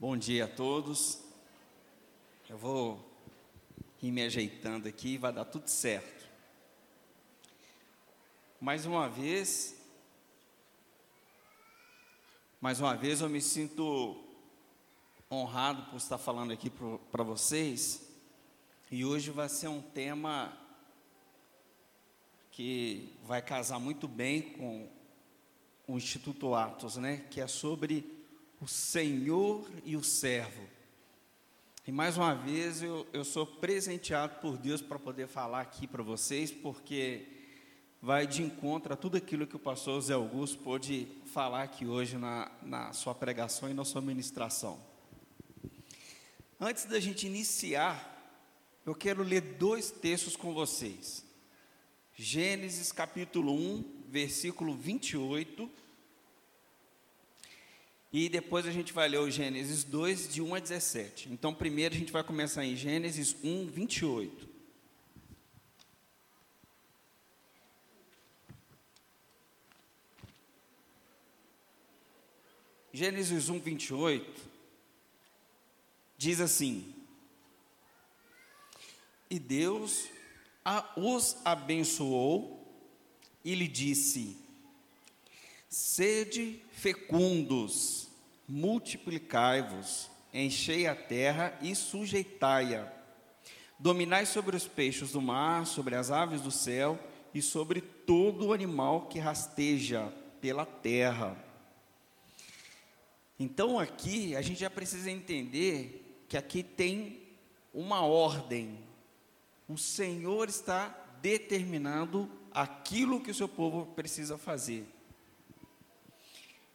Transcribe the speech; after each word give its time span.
Bom 0.00 0.16
dia 0.16 0.44
a 0.44 0.48
todos. 0.48 1.18
Eu 2.48 2.56
vou 2.56 3.04
ir 4.00 4.12
me 4.12 4.22
ajeitando 4.22 4.86
aqui, 4.86 5.18
vai 5.18 5.32
dar 5.32 5.44
tudo 5.44 5.66
certo. 5.66 6.24
Mais 8.60 8.86
uma 8.86 9.08
vez, 9.08 9.74
mais 12.60 12.78
uma 12.78 12.94
vez 12.94 13.22
eu 13.22 13.28
me 13.28 13.40
sinto 13.40 14.24
honrado 15.28 15.90
por 15.90 15.96
estar 15.96 16.16
falando 16.16 16.52
aqui 16.52 16.70
para 17.10 17.24
vocês. 17.24 18.08
E 18.92 19.04
hoje 19.04 19.32
vai 19.32 19.48
ser 19.48 19.66
um 19.66 19.82
tema 19.82 20.56
que 22.52 23.12
vai 23.24 23.42
casar 23.42 23.80
muito 23.80 24.06
bem 24.06 24.42
com 24.42 24.88
o 25.88 25.96
Instituto 25.96 26.54
Atos, 26.54 26.96
né? 26.96 27.26
Que 27.32 27.40
é 27.40 27.48
sobre 27.48 28.17
o 28.60 28.66
Senhor 28.66 29.68
e 29.84 29.96
o 29.96 30.02
servo. 30.02 30.62
E 31.86 31.92
mais 31.92 32.16
uma 32.16 32.34
vez 32.34 32.82
eu, 32.82 33.06
eu 33.12 33.24
sou 33.24 33.46
presenteado 33.46 34.40
por 34.40 34.58
Deus 34.58 34.82
para 34.82 34.98
poder 34.98 35.26
falar 35.26 35.60
aqui 35.60 35.86
para 35.86 36.02
vocês, 36.02 36.50
porque 36.50 37.26
vai 38.02 38.26
de 38.26 38.42
encontro 38.42 38.92
a 38.92 38.96
tudo 38.96 39.16
aquilo 39.16 39.46
que 39.46 39.56
o 39.56 39.60
pastor 39.60 40.00
Zé 40.02 40.12
Augusto 40.12 40.58
pôde 40.58 41.08
falar 41.32 41.62
aqui 41.62 41.86
hoje 41.86 42.18
na, 42.18 42.50
na 42.62 42.92
sua 42.92 43.14
pregação 43.14 43.70
e 43.70 43.74
na 43.74 43.84
sua 43.84 44.02
ministração. 44.02 44.78
Antes 46.60 46.84
da 46.84 47.00
gente 47.00 47.26
iniciar, 47.26 48.16
eu 48.84 48.94
quero 48.94 49.22
ler 49.22 49.40
dois 49.40 49.90
textos 49.90 50.36
com 50.36 50.52
vocês. 50.52 51.24
Gênesis 52.14 52.90
capítulo 52.90 53.52
1, 53.54 54.02
versículo 54.08 54.74
28 54.74 55.70
e 58.12 58.28
depois 58.28 58.66
a 58.66 58.70
gente 58.70 58.92
vai 58.92 59.08
ler 59.08 59.18
o 59.18 59.30
Gênesis 59.30 59.84
2, 59.84 60.32
de 60.32 60.40
1 60.40 60.54
a 60.54 60.58
17. 60.58 61.30
Então, 61.30 61.54
primeiro 61.54 61.94
a 61.94 61.98
gente 61.98 62.10
vai 62.10 62.24
começar 62.24 62.64
em 62.64 62.74
Gênesis 62.74 63.36
1, 63.44 63.66
28. 63.66 64.48
Gênesis 72.92 73.48
1, 73.48 73.60
28 73.60 74.48
diz 76.16 76.40
assim: 76.40 76.92
E 79.30 79.38
Deus 79.38 80.08
os 80.96 81.36
abençoou 81.44 82.66
e 83.44 83.54
lhe 83.54 83.68
disse: 83.68 84.36
Sede 85.68 86.62
fecundos, 86.72 88.08
multiplicai-vos, 88.48 90.10
enchei 90.32 90.86
a 90.86 90.96
terra 90.96 91.58
e 91.60 91.74
sujeitai-a. 91.74 92.90
Dominai 93.78 94.24
sobre 94.24 94.56
os 94.56 94.66
peixes 94.66 95.12
do 95.12 95.20
mar, 95.20 95.66
sobre 95.66 95.94
as 95.94 96.10
aves 96.10 96.40
do 96.40 96.50
céu 96.50 96.98
e 97.34 97.42
sobre 97.42 97.82
todo 97.82 98.52
animal 98.54 99.08
que 99.08 99.18
rasteja 99.18 100.10
pela 100.40 100.64
terra. 100.64 101.36
Então 103.38 103.78
aqui 103.78 104.34
a 104.34 104.40
gente 104.40 104.60
já 104.60 104.70
precisa 104.70 105.10
entender 105.10 106.24
que 106.28 106.36
aqui 106.36 106.62
tem 106.62 107.20
uma 107.74 108.00
ordem. 108.00 108.78
O 109.68 109.76
Senhor 109.76 110.48
está 110.48 110.88
determinando 111.20 112.28
aquilo 112.50 113.20
que 113.20 113.30
o 113.30 113.34
seu 113.34 113.48
povo 113.48 113.86
precisa 113.94 114.38
fazer. 114.38 114.97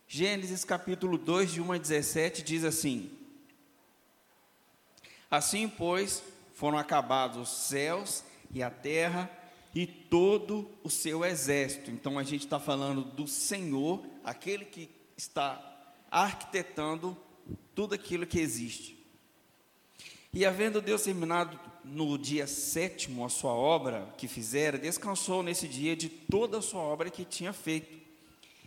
Gênesis 0.08 0.64
capítulo 0.64 1.18
2, 1.18 1.54
de 1.54 1.62
1 1.62 1.72
a 1.72 1.78
17, 1.78 2.44
diz 2.44 2.64
assim: 2.64 3.12
Assim, 5.30 5.68
pois, 5.68 6.22
foram 6.53 6.78
acabados 6.78 7.38
os 7.38 7.50
céus 7.68 8.24
e 8.53 8.62
a 8.62 8.69
terra 8.69 9.30
e 9.74 9.88
todo 9.88 10.69
o 10.84 10.90
seu 10.90 11.25
exército. 11.25 11.90
Então, 11.90 12.19
a 12.19 12.24
gente 12.24 12.46
está 12.46 12.59
falando 12.59 13.03
do 13.03 13.28
Senhor, 13.28 14.06
aquele 14.24 14.66
que 14.66 14.90
está 15.18 15.59
arquitetando 16.12 17.18
tudo 17.74 17.96
aquilo 17.96 18.28
que 18.28 18.40
existe. 18.40 19.03
E 20.31 20.46
havendo 20.46 20.81
Deus 20.81 21.03
terminado 21.03 21.59
no 21.84 22.18
dia 22.18 22.47
sétimo 22.47 23.25
a 23.25 23.30
sua 23.30 23.53
obra 23.53 24.14
que 24.18 24.28
fizera, 24.28 24.78
descansou 24.78 25.44
nesse 25.44 25.68
dia 25.68 25.96
de 25.96 26.09
toda 26.09 26.59
a 26.59 26.62
sua 26.62 26.81
obra 26.81 27.09
que 27.09 27.25
tinha 27.25 27.53
feito. 27.53 28.03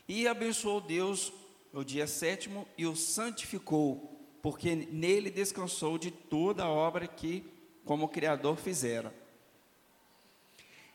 E 0.09 0.29
abençoou 0.29 0.81
Deus 0.81 1.33
o 1.73 1.83
dia 1.83 2.07
sétimo 2.07 2.67
e 2.79 2.87
o 2.87 2.95
santificou, 2.95 4.17
porque 4.41 4.75
nele 4.75 5.31
descansou 5.31 5.99
de 5.99 6.11
toda 6.11 6.65
a 6.65 6.71
obra 6.71 7.09
que, 7.09 7.45
como 7.85 8.09
Criador, 8.09 8.57
fizera. 8.57 9.13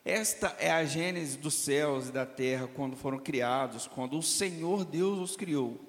Esta 0.04 0.56
é 0.58 0.72
a 0.72 0.84
gênese 0.86 1.38
dos 1.38 1.54
céus 1.54 2.08
e 2.08 2.12
da 2.12 2.26
terra 2.26 2.68
quando 2.74 2.96
foram 2.96 3.20
criados, 3.20 3.86
quando 3.86 4.18
o 4.18 4.24
Senhor 4.24 4.86
Deus 4.86 5.20
os 5.20 5.36
criou. 5.36 5.80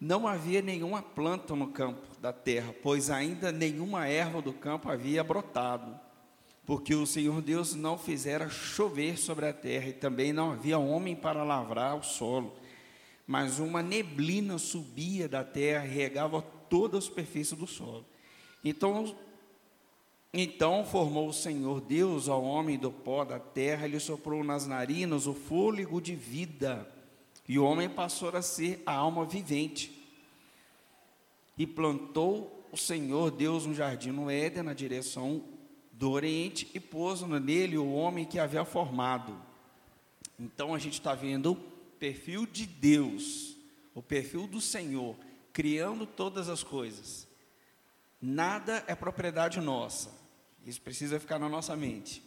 Não 0.00 0.28
havia 0.28 0.62
nenhuma 0.62 1.02
planta 1.02 1.56
no 1.56 1.66
campo 1.66 2.06
da 2.20 2.32
terra, 2.32 2.72
pois 2.82 3.10
ainda 3.10 3.50
nenhuma 3.50 4.06
erva 4.06 4.40
do 4.40 4.52
campo 4.52 4.88
havia 4.88 5.24
brotado, 5.24 5.98
porque 6.64 6.94
o 6.94 7.04
Senhor 7.04 7.42
Deus 7.42 7.74
não 7.74 7.98
fizera 7.98 8.48
chover 8.48 9.18
sobre 9.18 9.46
a 9.46 9.52
terra, 9.52 9.88
e 9.88 9.92
também 9.92 10.32
não 10.32 10.52
havia 10.52 10.78
homem 10.78 11.16
para 11.16 11.42
lavrar 11.42 11.96
o 11.96 12.02
solo 12.02 12.56
mas 13.28 13.58
uma 13.58 13.82
neblina 13.82 14.56
subia 14.56 15.28
da 15.28 15.44
terra 15.44 15.84
e 15.84 15.90
regava 15.90 16.40
toda 16.40 16.96
a 16.96 17.00
superfície 17.00 17.54
do 17.54 17.66
solo. 17.66 18.06
Então, 18.64 19.14
então 20.32 20.82
formou 20.82 21.28
o 21.28 21.32
Senhor 21.32 21.82
Deus 21.82 22.26
ao 22.26 22.42
homem 22.42 22.78
do 22.78 22.90
pó 22.90 23.26
da 23.26 23.38
terra, 23.38 23.86
e 23.86 23.90
lhe 23.90 24.00
soprou 24.00 24.42
nas 24.42 24.66
narinas 24.66 25.26
o 25.26 25.34
fôlego 25.34 26.00
de 26.00 26.14
vida, 26.14 26.90
e 27.46 27.58
o 27.58 27.64
homem 27.64 27.86
passou 27.86 28.34
a 28.34 28.40
ser 28.40 28.82
a 28.86 28.94
alma 28.94 29.26
vivente. 29.26 29.92
E 31.58 31.66
plantou 31.66 32.66
o 32.72 32.78
Senhor 32.78 33.30
Deus 33.30 33.66
um 33.66 33.74
jardim 33.74 34.10
no 34.10 34.30
Éden, 34.30 34.62
na 34.62 34.72
direção 34.72 35.44
do 35.92 36.10
Oriente, 36.12 36.66
e 36.72 36.80
pôs 36.80 37.20
nele 37.20 37.76
o 37.76 37.92
homem 37.92 38.24
que 38.24 38.38
havia 38.38 38.64
formado. 38.64 39.36
Então 40.40 40.74
a 40.74 40.78
gente 40.78 40.94
está 40.94 41.14
vendo 41.14 41.58
perfil 41.98 42.46
de 42.46 42.66
Deus, 42.66 43.56
o 43.94 44.02
perfil 44.02 44.46
do 44.46 44.60
Senhor, 44.60 45.16
criando 45.52 46.06
todas 46.06 46.48
as 46.48 46.62
coisas. 46.62 47.26
Nada 48.20 48.84
é 48.86 48.94
propriedade 48.94 49.60
nossa. 49.60 50.10
Isso 50.66 50.80
precisa 50.80 51.20
ficar 51.20 51.38
na 51.38 51.48
nossa 51.48 51.76
mente. 51.76 52.22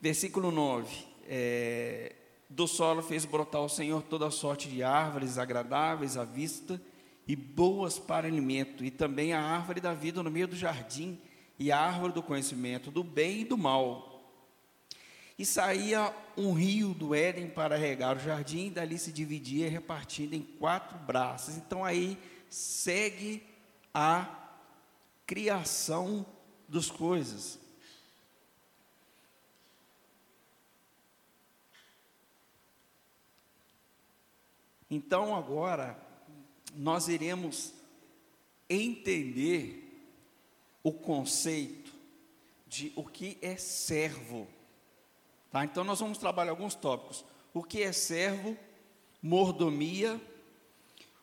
Versículo 0.00 0.50
9. 0.50 1.06
É, 1.30 2.14
do 2.48 2.66
solo 2.66 3.02
fez 3.02 3.24
brotar 3.24 3.60
o 3.60 3.68
Senhor 3.68 4.02
toda 4.02 4.30
sorte 4.30 4.68
de 4.68 4.82
árvores 4.82 5.36
agradáveis 5.36 6.16
à 6.16 6.24
vista 6.24 6.80
e 7.26 7.36
boas 7.36 7.98
para 7.98 8.26
alimento, 8.26 8.82
e 8.82 8.90
também 8.90 9.34
a 9.34 9.42
árvore 9.42 9.82
da 9.82 9.92
vida 9.92 10.22
no 10.22 10.30
meio 10.30 10.48
do 10.48 10.56
jardim, 10.56 11.20
e 11.58 11.70
a 11.70 11.78
árvore 11.78 12.14
do 12.14 12.22
conhecimento 12.22 12.90
do 12.90 13.04
bem 13.04 13.40
e 13.40 13.44
do 13.44 13.58
mal. 13.58 14.17
E 15.38 15.46
saía 15.46 16.12
um 16.36 16.52
rio 16.52 16.92
do 16.92 17.14
Éden 17.14 17.48
para 17.48 17.76
regar 17.76 18.16
o 18.16 18.20
jardim, 18.20 18.66
e 18.66 18.70
dali 18.70 18.98
se 18.98 19.12
dividia, 19.12 19.70
repartindo 19.70 20.34
em 20.34 20.42
quatro 20.42 20.98
braços. 20.98 21.56
Então 21.56 21.84
aí 21.84 22.18
segue 22.50 23.42
a 23.94 24.26
criação 25.26 26.26
das 26.68 26.90
coisas. 26.90 27.58
Então 34.90 35.36
agora 35.36 36.00
nós 36.74 37.08
iremos 37.08 37.74
entender 38.68 39.84
o 40.82 40.92
conceito 40.92 41.92
de 42.66 42.92
o 42.96 43.04
que 43.04 43.38
é 43.42 43.56
servo. 43.56 44.46
Tá? 45.50 45.64
Então 45.64 45.84
nós 45.84 46.00
vamos 46.00 46.18
trabalhar 46.18 46.50
alguns 46.50 46.74
tópicos. 46.74 47.24
O 47.54 47.62
que 47.62 47.82
é 47.82 47.92
servo, 47.92 48.56
mordomia, 49.22 50.20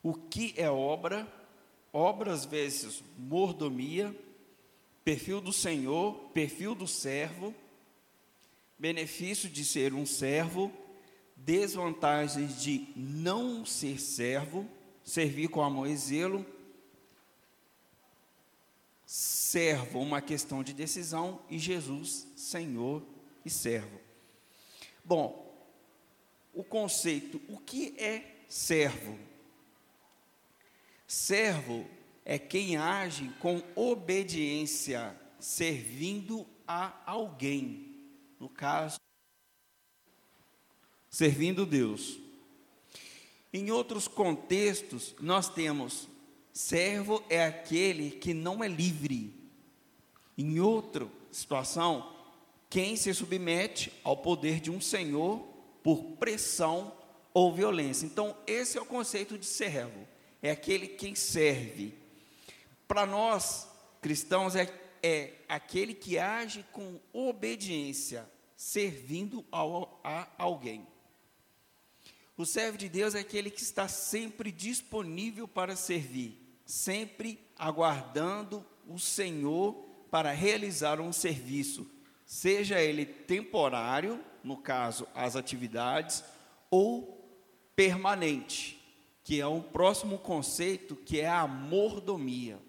o 0.01 0.13
que 0.13 0.53
é 0.57 0.69
obra, 0.69 1.27
obras 1.91 2.45
vezes 2.45 3.03
mordomia, 3.17 4.15
perfil 5.03 5.39
do 5.39 5.53
Senhor, 5.53 6.13
perfil 6.33 6.75
do 6.75 6.87
servo, 6.87 7.53
benefício 8.77 9.49
de 9.49 9.63
ser 9.63 9.93
um 9.93 10.05
servo, 10.05 10.71
desvantagens 11.35 12.61
de 12.61 12.87
não 12.95 13.65
ser 13.65 13.99
servo, 13.99 14.67
servir 15.03 15.47
com 15.47 15.61
amor 15.61 15.87
e 15.87 15.95
zelo, 15.95 16.45
servo, 19.05 19.99
uma 19.99 20.21
questão 20.21 20.63
de 20.63 20.73
decisão, 20.73 21.39
e 21.49 21.59
Jesus, 21.59 22.27
Senhor 22.35 23.03
e 23.45 23.49
servo. 23.49 24.04
Bom, 25.05 25.45
o 26.51 26.63
conceito, 26.63 27.39
o 27.47 27.59
que 27.59 27.93
é 27.99 28.43
servo? 28.49 29.19
Servo 31.07 31.85
é 32.25 32.39
quem 32.39 32.75
age 32.75 33.29
com 33.39 33.61
obediência, 33.75 35.15
servindo 35.39 36.47
a 36.67 36.99
alguém. 37.05 37.95
No 38.39 38.49
caso, 38.49 38.99
servindo 41.07 41.67
Deus. 41.67 42.19
Em 43.53 43.69
outros 43.69 44.07
contextos, 44.07 45.15
nós 45.19 45.47
temos 45.47 46.09
servo 46.51 47.23
é 47.29 47.45
aquele 47.45 48.11
que 48.11 48.33
não 48.33 48.63
é 48.63 48.67
livre. 48.67 49.33
Em 50.37 50.59
outra 50.59 51.07
situação, 51.31 52.14
quem 52.75 52.97
se 52.97 53.13
submete 53.13 53.89
ao 54.03 54.17
poder 54.17 54.59
de 54.59 54.69
um 54.69 54.81
senhor 54.81 55.39
por 55.81 56.03
pressão 56.17 56.93
ou 57.33 57.55
violência. 57.55 58.05
Então, 58.05 58.35
esse 58.45 58.77
é 58.77 58.81
o 58.81 58.85
conceito 58.85 59.37
de 59.37 59.45
servo. 59.45 60.05
É 60.41 60.51
aquele 60.51 60.89
quem 60.89 61.15
serve. 61.15 61.97
Para 62.85 63.05
nós, 63.05 63.65
cristãos, 64.01 64.57
é, 64.57 64.69
é 65.01 65.35
aquele 65.47 65.93
que 65.93 66.17
age 66.17 66.65
com 66.73 66.99
obediência, 67.13 68.29
servindo 68.57 69.45
ao, 69.49 70.01
a 70.03 70.27
alguém. 70.37 70.85
O 72.35 72.45
servo 72.45 72.77
de 72.77 72.89
Deus 72.89 73.15
é 73.15 73.19
aquele 73.19 73.49
que 73.49 73.61
está 73.61 73.87
sempre 73.87 74.51
disponível 74.51 75.47
para 75.47 75.77
servir, 75.77 76.59
sempre 76.65 77.39
aguardando 77.57 78.65
o 78.85 78.99
Senhor 78.99 79.75
para 80.11 80.33
realizar 80.33 80.99
um 80.99 81.13
serviço, 81.13 81.94
seja 82.25 82.81
ele 82.81 83.05
temporário, 83.05 84.19
no 84.43 84.57
caso, 84.57 85.07
as 85.13 85.35
atividades, 85.35 86.23
ou 86.69 87.23
permanente, 87.75 88.81
que 89.23 89.39
é 89.39 89.47
um 89.47 89.61
próximo 89.61 90.17
conceito 90.17 90.95
que 90.95 91.19
é 91.19 91.29
a 91.29 91.47
mordomia. 91.47 92.59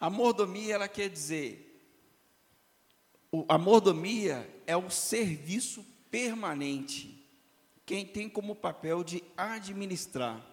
A 0.00 0.10
mordomia, 0.10 0.74
ela 0.74 0.88
quer 0.88 1.08
dizer, 1.08 1.64
a 3.48 3.58
mordomia 3.58 4.48
é 4.66 4.76
o 4.76 4.90
serviço 4.90 5.84
permanente 6.10 7.18
quem 7.88 8.04
tem 8.04 8.28
como 8.28 8.54
papel 8.54 9.02
de 9.02 9.24
administrar. 9.34 10.44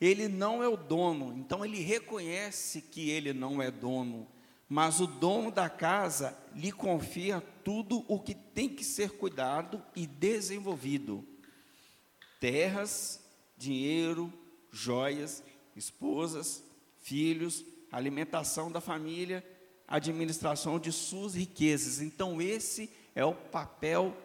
Ele 0.00 0.26
não 0.26 0.62
é 0.62 0.68
o 0.68 0.74
dono, 0.74 1.36
então 1.36 1.62
ele 1.62 1.80
reconhece 1.80 2.80
que 2.80 3.10
ele 3.10 3.34
não 3.34 3.60
é 3.60 3.70
dono, 3.70 4.26
mas 4.68 5.00
o 5.00 5.06
dono 5.06 5.50
da 5.50 5.68
casa 5.68 6.36
lhe 6.54 6.72
confia 6.72 7.40
tudo 7.62 8.04
o 8.08 8.18
que 8.18 8.34
tem 8.34 8.68
que 8.68 8.84
ser 8.84 9.10
cuidado 9.10 9.82
e 9.94 10.06
desenvolvido: 10.06 11.26
terras, 12.40 13.20
dinheiro, 13.56 14.32
joias, 14.70 15.42
esposas, 15.76 16.62
filhos, 17.00 17.64
alimentação 17.90 18.70
da 18.70 18.80
família, 18.80 19.44
administração 19.86 20.78
de 20.78 20.90
suas 20.90 21.34
riquezas. 21.34 22.00
Então, 22.00 22.40
esse 22.40 22.90
é 23.14 23.24
o 23.24 23.34
papel 23.34 24.16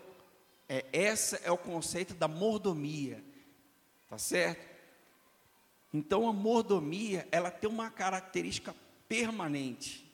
é, 0.69 0.85
esse 0.93 1.39
é 1.43 1.51
o 1.51 1.57
conceito 1.57 2.13
da 2.13 2.27
mordomia, 2.27 3.23
tá 4.07 4.19
certo? 4.19 4.69
Então 5.91 6.29
a 6.29 6.31
mordomia, 6.31 7.27
ela 7.31 7.49
tem 7.49 7.67
uma 7.67 7.89
característica 7.89 8.75
permanente. 9.07 10.07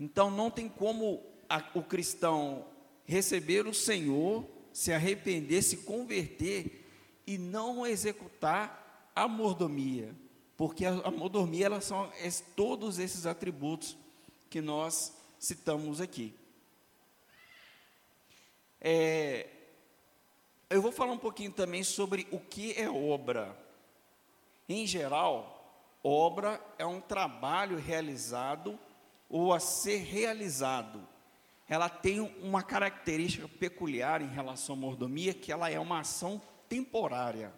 Então 0.00 0.30
não 0.30 0.50
tem 0.50 0.66
como 0.66 1.22
a, 1.46 1.62
o 1.74 1.82
cristão 1.82 2.66
receber 3.04 3.66
o 3.66 3.74
Senhor, 3.74 4.48
se 4.72 4.94
arrepender, 4.94 5.62
se 5.62 5.78
converter 5.78 6.88
e 7.26 7.36
não 7.36 7.86
executar 7.86 9.12
a 9.14 9.28
mordomia, 9.28 10.14
porque 10.56 10.86
a, 10.86 10.92
a 10.92 11.10
mordomia 11.10 11.66
ela 11.66 11.82
são 11.82 12.10
é, 12.18 12.30
todos 12.56 12.98
esses 12.98 13.26
atributos 13.26 13.94
que 14.48 14.62
nós 14.62 15.14
citamos 15.38 16.00
aqui. 16.00 16.34
É, 18.80 19.48
eu 20.70 20.80
vou 20.80 20.92
falar 20.92 21.12
um 21.12 21.18
pouquinho 21.18 21.52
também 21.52 21.84
sobre 21.84 22.26
o 22.30 22.40
que 22.40 22.72
é 22.72 22.88
obra. 22.88 23.54
Em 24.66 24.86
geral, 24.86 25.84
obra 26.02 26.58
é 26.78 26.86
um 26.86 27.00
trabalho 27.00 27.76
realizado 27.76 28.78
ou 29.30 29.54
a 29.54 29.60
ser 29.60 29.98
realizado. 29.98 31.00
Ela 31.68 31.88
tem 31.88 32.18
uma 32.42 32.64
característica 32.64 33.48
peculiar 33.48 34.20
em 34.20 34.28
relação 34.28 34.74
à 34.74 34.78
mordomia, 34.78 35.32
que 35.32 35.52
ela 35.52 35.70
é 35.70 35.78
uma 35.78 36.00
ação 36.00 36.42
temporária. 36.68 37.52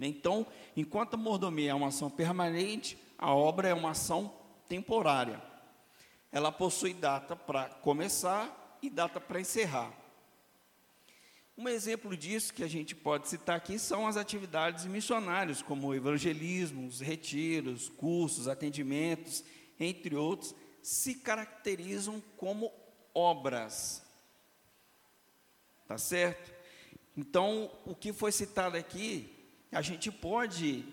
Então, 0.00 0.46
enquanto 0.74 1.14
a 1.14 1.18
mordomia 1.18 1.70
é 1.70 1.74
uma 1.74 1.88
ação 1.88 2.10
permanente, 2.10 2.98
a 3.18 3.34
obra 3.34 3.68
é 3.68 3.74
uma 3.74 3.90
ação 3.90 4.34
temporária. 4.66 5.42
Ela 6.32 6.50
possui 6.50 6.94
data 6.94 7.36
para 7.36 7.68
começar 7.68 8.78
e 8.82 8.88
data 8.90 9.20
para 9.20 9.40
encerrar. 9.40 9.92
Um 11.56 11.68
exemplo 11.68 12.16
disso 12.16 12.52
que 12.52 12.64
a 12.64 12.68
gente 12.68 12.96
pode 12.96 13.28
citar 13.28 13.56
aqui 13.56 13.78
são 13.78 14.08
as 14.08 14.16
atividades 14.16 14.86
missionárias, 14.86 15.62
como 15.62 15.94
evangelismo, 15.94 16.86
os 16.86 17.00
retiros, 17.00 17.88
cursos, 17.88 18.48
atendimentos, 18.48 19.44
entre 19.78 20.16
outros, 20.16 20.54
se 20.84 21.14
caracterizam 21.14 22.22
como 22.36 22.70
obras. 23.14 24.02
Tá 25.88 25.96
certo? 25.96 26.52
Então, 27.16 27.70
o 27.86 27.94
que 27.94 28.12
foi 28.12 28.30
citado 28.30 28.76
aqui, 28.76 29.34
a 29.72 29.80
gente 29.80 30.12
pode 30.12 30.84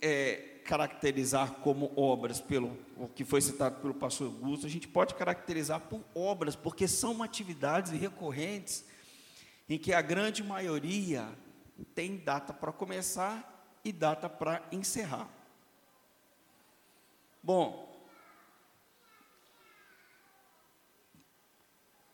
é, 0.00 0.60
caracterizar 0.64 1.54
como 1.54 1.92
obras, 1.96 2.40
pelo 2.40 2.78
o 2.96 3.08
que 3.08 3.24
foi 3.24 3.40
citado 3.40 3.80
pelo 3.80 3.92
pastor 3.92 4.28
Augusto, 4.28 4.66
a 4.66 4.70
gente 4.70 4.86
pode 4.86 5.16
caracterizar 5.16 5.80
por 5.80 6.00
obras, 6.14 6.54
porque 6.54 6.86
são 6.86 7.20
atividades 7.20 7.90
recorrentes 7.90 8.84
em 9.68 9.76
que 9.76 9.92
a 9.92 10.00
grande 10.00 10.44
maioria 10.44 11.28
tem 11.92 12.18
data 12.18 12.52
para 12.54 12.70
começar 12.70 13.80
e 13.84 13.90
data 13.90 14.28
para 14.28 14.62
encerrar. 14.70 15.28
Bom, 17.42 17.89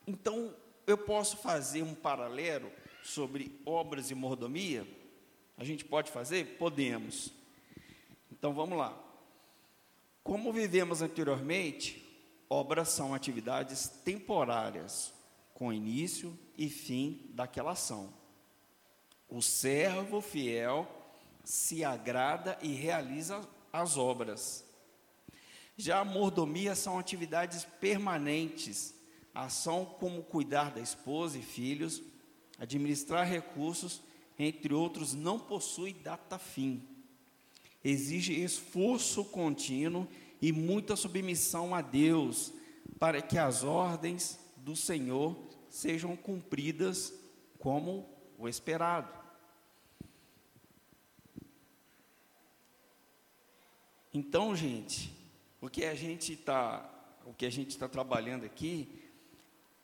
então 0.07 0.55
eu 0.87 0.97
posso 0.97 1.37
fazer 1.37 1.83
um 1.83 1.95
paralelo 1.95 2.71
sobre 3.03 3.61
obras 3.65 4.11
e 4.11 4.15
mordomia? 4.15 4.87
A 5.57 5.65
gente 5.65 5.85
pode 5.85 6.11
fazer? 6.11 6.57
Podemos. 6.59 7.33
Então 8.31 8.53
vamos 8.53 8.77
lá. 8.79 8.97
Como 10.23 10.53
vivemos 10.53 11.03
anteriormente, 11.03 12.05
obras 12.51 12.89
são 12.89 13.15
atividades 13.15 13.89
temporárias, 14.05 15.13
com 15.55 15.73
início 15.73 16.39
e 16.59 16.69
fim 16.69 17.31
daquela 17.31 17.73
ação. 17.73 18.13
O 19.29 19.41
servo 19.41 20.21
fiel 20.21 20.87
se 21.45 21.85
agrada 21.85 22.59
e 22.61 22.73
realiza 22.73 23.41
as 23.73 23.97
obras. 23.97 24.65
Já 25.77 26.01
a 26.01 26.05
mordomia 26.05 26.75
são 26.75 26.99
atividades 26.99 27.65
permanentes, 27.81 28.95
ação 29.45 29.85
como 29.85 30.23
cuidar 30.23 30.71
da 30.71 30.81
esposa 30.81 31.39
e 31.39 31.43
filhos, 31.43 32.03
administrar 32.59 33.29
recursos, 33.29 34.03
entre 34.39 34.73
outros, 34.73 35.13
não 35.13 35.39
possui 35.39 35.93
data 35.93 36.39
fim. 36.39 36.83
Exige 37.85 38.33
esforço 38.33 39.25
contínuo 39.27 40.09
e 40.41 40.53
muita 40.53 40.97
submissão 40.97 41.75
a 41.75 41.83
Deus, 41.83 42.53
para 42.99 43.21
que 43.21 43.37
as 43.37 43.63
ordens 43.63 44.39
do 44.57 44.75
Senhor 44.75 45.37
sejam 45.69 46.17
cumpridas 46.17 47.13
como 47.59 48.09
o 48.39 48.49
esperado. 48.49 49.15
Então, 54.13 54.57
gente, 54.57 55.15
o 55.61 55.69
que 55.69 55.85
a 55.85 55.95
gente 55.95 56.33
está, 56.33 56.91
o 57.27 57.35
que 57.35 57.45
a 57.45 57.51
gente 57.51 57.71
está 57.71 57.87
trabalhando 57.87 58.47
aqui 58.47 59.06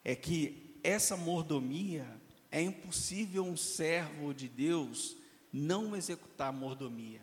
é 0.05 0.15
que 0.15 0.79
essa 0.83 1.17
mordomia 1.17 2.07
é 2.51 2.61
impossível 2.61 3.45
um 3.45 3.57
servo 3.57 4.35
de 4.35 4.49
Deus 4.49 5.17
não 5.53 5.95
executar 5.95 6.53
mordomia. 6.53 7.21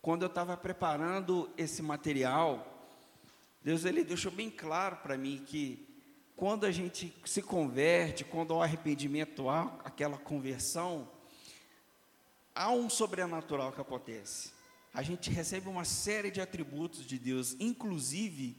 Quando 0.00 0.22
eu 0.22 0.28
estava 0.28 0.56
preparando 0.56 1.48
esse 1.56 1.82
material, 1.82 2.88
Deus 3.62 3.84
ele 3.84 4.02
deixou 4.02 4.32
bem 4.32 4.50
claro 4.50 4.96
para 4.96 5.16
mim 5.16 5.42
que 5.46 5.88
quando 6.34 6.64
a 6.64 6.72
gente 6.72 7.14
se 7.24 7.40
converte, 7.40 8.24
quando 8.24 8.54
há 8.60 8.64
arrependimento, 8.64 9.48
há 9.48 9.78
aquela 9.84 10.18
conversão, 10.18 11.08
há 12.54 12.70
um 12.70 12.90
sobrenatural 12.90 13.72
que 13.72 13.80
acontece. 13.80 14.52
A 14.92 15.02
gente 15.02 15.30
recebe 15.30 15.68
uma 15.68 15.84
série 15.84 16.30
de 16.30 16.40
atributos 16.40 17.06
de 17.06 17.18
Deus, 17.18 17.56
inclusive 17.60 18.56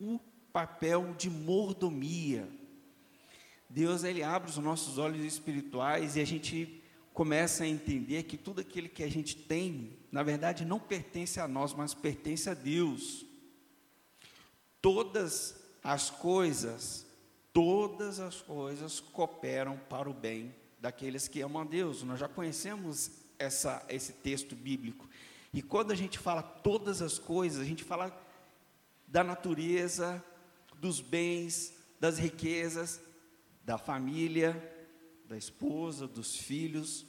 o 0.00 0.18
papel 0.52 1.14
de 1.16 1.30
mordomia. 1.30 2.48
Deus 3.68 4.04
ele 4.04 4.22
abre 4.22 4.50
os 4.50 4.58
nossos 4.58 4.98
olhos 4.98 5.24
espirituais 5.24 6.16
e 6.16 6.20
a 6.20 6.26
gente 6.26 6.82
começa 7.14 7.64
a 7.64 7.66
entender 7.66 8.24
que 8.24 8.36
tudo 8.36 8.60
aquilo 8.60 8.88
que 8.88 9.02
a 9.02 9.10
gente 9.10 9.36
tem, 9.36 9.96
na 10.10 10.22
verdade, 10.22 10.64
não 10.64 10.78
pertence 10.78 11.40
a 11.40 11.48
nós, 11.48 11.72
mas 11.72 11.94
pertence 11.94 12.48
a 12.48 12.54
Deus. 12.54 13.24
Todas 14.80 15.56
as 15.82 16.10
coisas, 16.10 17.06
todas 17.52 18.20
as 18.20 18.40
coisas 18.40 19.00
cooperam 19.00 19.78
para 19.88 20.08
o 20.08 20.14
bem 20.14 20.54
daqueles 20.80 21.28
que 21.28 21.40
amam 21.40 21.62
a 21.62 21.64
Deus. 21.64 22.02
Nós 22.02 22.20
já 22.20 22.28
conhecemos 22.28 23.10
essa, 23.38 23.84
esse 23.88 24.12
texto 24.12 24.54
bíblico. 24.54 25.08
E 25.52 25.62
quando 25.62 25.92
a 25.92 25.94
gente 25.94 26.18
fala 26.18 26.42
todas 26.42 27.02
as 27.02 27.18
coisas, 27.18 27.60
a 27.60 27.64
gente 27.64 27.84
fala 27.84 28.14
da 29.06 29.22
natureza, 29.22 30.24
dos 30.82 31.00
bens, 31.00 31.72
das 32.00 32.18
riquezas, 32.18 33.00
da 33.64 33.78
família, 33.78 34.52
da 35.26 35.36
esposa, 35.36 36.08
dos 36.08 36.34
filhos, 36.36 37.06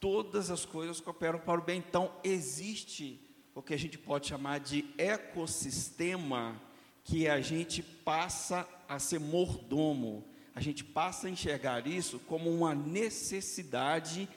todas 0.00 0.50
as 0.50 0.64
coisas 0.64 1.00
cooperam 1.00 1.38
para 1.38 1.60
o 1.60 1.64
bem. 1.64 1.78
Então, 1.78 2.12
existe 2.24 3.24
o 3.54 3.62
que 3.62 3.72
a 3.72 3.76
gente 3.76 3.96
pode 3.96 4.26
chamar 4.26 4.58
de 4.58 4.84
ecossistema 4.98 6.60
que 7.04 7.28
a 7.28 7.40
gente 7.40 7.80
passa 7.80 8.68
a 8.88 8.98
ser 8.98 9.20
mordomo, 9.20 10.28
a 10.52 10.60
gente 10.60 10.82
passa 10.82 11.28
a 11.28 11.30
enxergar 11.30 11.86
isso 11.86 12.18
como 12.18 12.50
uma 12.50 12.74
necessidade 12.74 14.28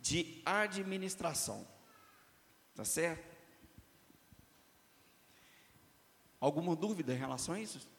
de 0.00 0.40
administração. 0.46 1.66
Tá 2.72 2.84
certo? 2.84 3.36
Alguma 6.38 6.76
dúvida 6.76 7.12
em 7.12 7.18
relação 7.18 7.56
a 7.56 7.60
isso? 7.60 7.90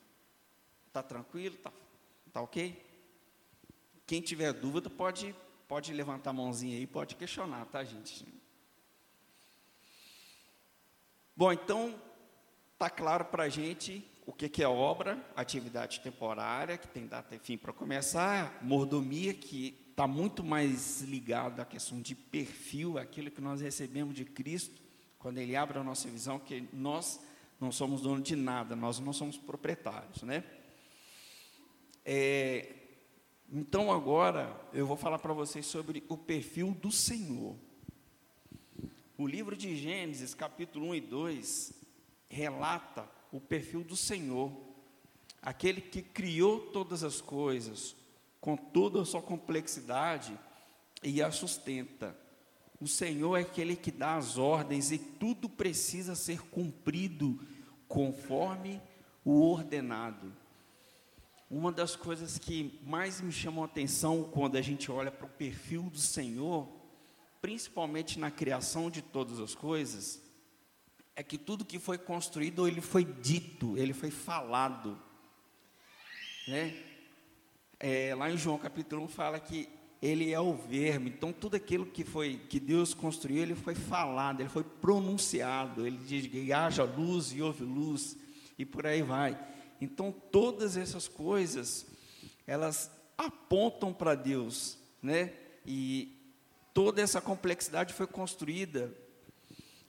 Tá 0.93 1.03
tranquilo? 1.03 1.57
Tá, 1.57 1.71
tá 2.31 2.41
ok? 2.41 2.81
Quem 4.05 4.21
tiver 4.21 4.53
dúvida 4.53 4.89
pode 4.89 5.35
pode 5.67 5.91
levantar 5.91 6.29
a 6.29 6.33
mãozinha 6.33 6.77
aí, 6.77 6.85
pode 6.85 7.15
questionar, 7.15 7.65
tá, 7.65 7.83
gente? 7.83 8.23
Bom, 11.35 11.51
então 11.51 11.99
tá 12.77 12.91
claro 12.91 13.25
para 13.25 13.45
a 13.45 13.49
gente 13.49 14.07
o 14.25 14.31
que, 14.31 14.47
que 14.47 14.61
é 14.61 14.67
obra, 14.67 15.19
atividade 15.35 15.99
temporária, 16.01 16.77
que 16.77 16.87
tem 16.87 17.07
data 17.07 17.35
e 17.35 17.39
fim 17.39 17.57
para 17.57 17.73
começar, 17.73 18.59
mordomia, 18.61 19.33
que 19.33 19.75
está 19.89 20.05
muito 20.05 20.43
mais 20.43 21.01
ligado 21.01 21.59
à 21.59 21.65
questão 21.65 21.99
de 21.99 22.13
perfil, 22.13 22.99
aquilo 22.99 23.31
que 23.31 23.41
nós 23.41 23.59
recebemos 23.59 24.13
de 24.13 24.25
Cristo, 24.25 24.79
quando 25.17 25.39
Ele 25.39 25.55
abre 25.55 25.79
a 25.79 25.83
nossa 25.83 26.07
visão, 26.07 26.37
que 26.37 26.69
nós 26.71 27.19
não 27.59 27.71
somos 27.71 28.01
donos 28.01 28.23
de 28.23 28.35
nada, 28.35 28.75
nós 28.75 28.99
não 28.99 29.11
somos 29.11 29.37
proprietários, 29.37 30.21
né? 30.21 30.43
É, 32.05 32.75
então 33.51 33.91
agora 33.91 34.59
eu 34.73 34.85
vou 34.85 34.97
falar 34.97 35.19
para 35.19 35.33
vocês 35.33 35.65
sobre 35.65 36.03
o 36.09 36.17
perfil 36.17 36.71
do 36.81 36.91
Senhor. 36.91 37.55
O 39.17 39.25
livro 39.25 39.55
de 39.55 39.75
Gênesis, 39.75 40.33
capítulo 40.33 40.87
1 40.87 40.95
e 40.95 41.01
2, 41.01 41.73
relata 42.27 43.07
o 43.31 43.39
perfil 43.39 43.83
do 43.83 43.95
Senhor, 43.95 44.51
aquele 45.41 45.79
que 45.79 46.01
criou 46.01 46.59
todas 46.71 47.03
as 47.03 47.21
coisas, 47.21 47.95
com 48.41 48.57
toda 48.57 49.01
a 49.01 49.05
sua 49.05 49.21
complexidade 49.21 50.37
e 51.01 51.21
a 51.21 51.31
sustenta. 51.31 52.17
O 52.81 52.87
Senhor 52.87 53.37
é 53.37 53.41
aquele 53.41 53.77
que 53.77 53.91
dá 53.91 54.17
as 54.17 54.37
ordens 54.37 54.91
e 54.91 54.97
tudo 54.97 55.47
precisa 55.47 56.15
ser 56.15 56.41
cumprido 56.41 57.39
conforme 57.87 58.81
o 59.23 59.39
ordenado. 59.41 60.42
Uma 61.55 61.71
das 61.71 61.95
coisas 61.95 62.39
que 62.39 62.79
mais 62.83 63.21
me 63.21 63.31
chamou 63.31 63.63
a 63.63 63.67
atenção 63.67 64.23
quando 64.23 64.55
a 64.55 64.61
gente 64.61 64.91
olha 64.91 65.11
para 65.11 65.27
o 65.27 65.29
perfil 65.29 65.83
do 65.83 65.99
Senhor, 65.99 66.67
principalmente 67.43 68.17
na 68.17 68.31
criação 68.31 68.89
de 68.89 69.03
todas 69.03 69.39
as 69.39 69.53
coisas, 69.53 70.19
é 71.15 71.21
que 71.21 71.37
tudo 71.37 71.63
que 71.63 71.77
foi 71.77 71.99
construído, 71.99 72.67
ele 72.67 72.81
foi 72.81 73.05
dito, 73.05 73.77
ele 73.77 73.93
foi 73.93 74.09
falado. 74.09 74.99
Né? 76.47 76.75
É, 77.79 78.15
lá 78.15 78.31
em 78.31 78.37
João 78.37 78.57
capítulo 78.57 79.03
1 79.03 79.07
fala 79.09 79.39
que 79.39 79.69
ele 80.01 80.31
é 80.31 80.39
o 80.39 80.55
verme, 80.55 81.11
então 81.11 81.31
tudo 81.31 81.55
aquilo 81.55 81.85
que 81.85 82.03
foi 82.03 82.41
que 82.49 82.59
Deus 82.59 82.95
construiu, 82.95 83.43
ele 83.43 83.53
foi 83.53 83.75
falado, 83.75 84.41
ele 84.41 84.49
foi 84.49 84.63
pronunciado, 84.63 85.85
ele 85.85 85.97
diz 85.97 86.25
que 86.25 86.51
haja 86.51 86.83
luz 86.83 87.31
e 87.31 87.43
houve 87.43 87.63
luz, 87.63 88.17
e 88.57 88.65
por 88.65 88.87
aí 88.87 89.03
vai. 89.03 89.52
Então 89.79 90.11
todas 90.11 90.77
essas 90.77 91.07
coisas, 91.07 91.85
elas 92.45 92.91
apontam 93.17 93.93
para 93.93 94.15
Deus, 94.15 94.77
né? 95.01 95.33
E 95.65 96.17
toda 96.73 97.01
essa 97.01 97.21
complexidade 97.21 97.93
foi 97.93 98.07
construída 98.07 98.93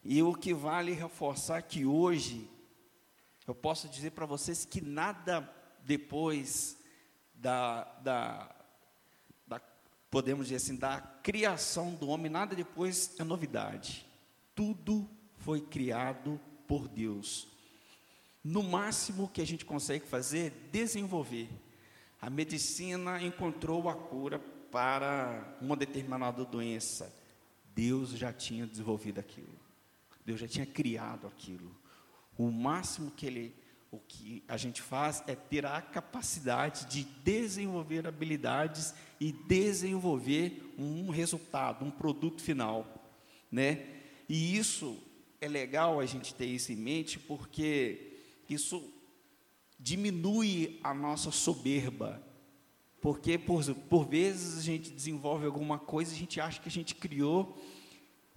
e 0.05 0.23
o 0.23 0.35
que 0.35 0.53
vale 0.53 0.93
reforçar 0.93 1.63
que 1.63 1.87
hoje, 1.87 2.49
eu 3.47 3.55
posso 3.55 3.89
dizer 3.89 4.11
para 4.11 4.27
vocês 4.27 4.65
que 4.65 4.83
nada 4.83 5.51
depois 5.83 6.79
da, 7.35 7.85
da, 8.03 8.55
da, 9.47 9.61
podemos 10.11 10.49
dizer 10.49 10.57
assim, 10.57 10.77
da 10.77 11.01
criação 11.01 11.95
do 11.95 12.09
homem, 12.09 12.31
nada 12.31 12.55
depois 12.55 13.15
é 13.19 13.25
novidade. 13.25 14.07
Tudo 14.55 15.09
foi 15.39 15.63
criado 15.63 16.39
por 16.69 16.87
Deus. 16.87 17.49
No 18.45 18.63
máximo 18.63 19.31
que 19.33 19.41
a 19.41 19.47
gente 19.47 19.65
consegue 19.65 20.07
fazer, 20.07 20.53
desenvolver. 20.71 21.49
A 22.21 22.29
medicina 22.29 23.23
encontrou 23.23 23.89
a 23.89 23.95
cura 23.95 24.39
para 24.71 25.57
uma 25.63 25.75
determinada 25.75 26.45
doença. 26.45 27.11
Deus 27.75 28.11
já 28.11 28.35
tinha 28.35 28.67
desenvolvido 28.67 29.19
aquilo. 29.19 29.59
Deus 30.27 30.41
já 30.41 30.47
tinha 30.47 30.67
criado 30.67 31.27
aquilo. 31.27 31.75
O 32.37 32.51
máximo 32.51 33.11
que 33.11 33.25
ele, 33.27 33.55
o 33.91 33.99
que 33.99 34.45
a 34.47 34.59
gente 34.59 34.83
faz 34.83 35.23
é 35.27 35.35
ter 35.35 35.65
a 35.65 35.81
capacidade 35.81 36.85
de 36.87 37.05
desenvolver 37.05 38.07
habilidades 38.07 38.95
e 39.19 39.33
desenvolver 39.33 40.75
um 40.77 41.09
resultado, 41.09 41.85
um 41.85 41.91
produto 41.91 42.43
final, 42.43 43.09
né? 43.51 43.87
E 44.29 44.57
isso 44.57 44.99
é 45.41 45.49
legal 45.49 45.99
a 45.99 46.07
gente 46.07 46.35
ter 46.35 46.47
isso 46.47 46.73
em 46.73 46.77
mente 46.77 47.19
porque 47.19 48.14
isso 48.49 48.93
diminui 49.79 50.81
a 50.83 50.93
nossa 50.93 51.31
soberba. 51.31 52.23
Porque 53.01 53.37
por, 53.37 53.63
por 53.89 54.07
vezes 54.07 54.59
a 54.59 54.63
gente 54.63 54.91
desenvolve 54.91 55.45
alguma 55.45 55.79
coisa 55.79 56.13
e 56.13 56.17
a 56.17 56.19
gente 56.19 56.41
acha 56.41 56.61
que 56.61 56.69
a 56.69 56.73
gente 56.73 56.95
criou 56.95 57.59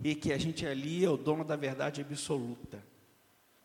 e 0.04 0.14
que 0.14 0.32
a 0.32 0.38
gente 0.38 0.66
ali 0.66 1.04
é 1.04 1.10
o 1.10 1.18
dono 1.18 1.44
da 1.44 1.56
verdade 1.56 2.02
absoluta. 2.02 2.84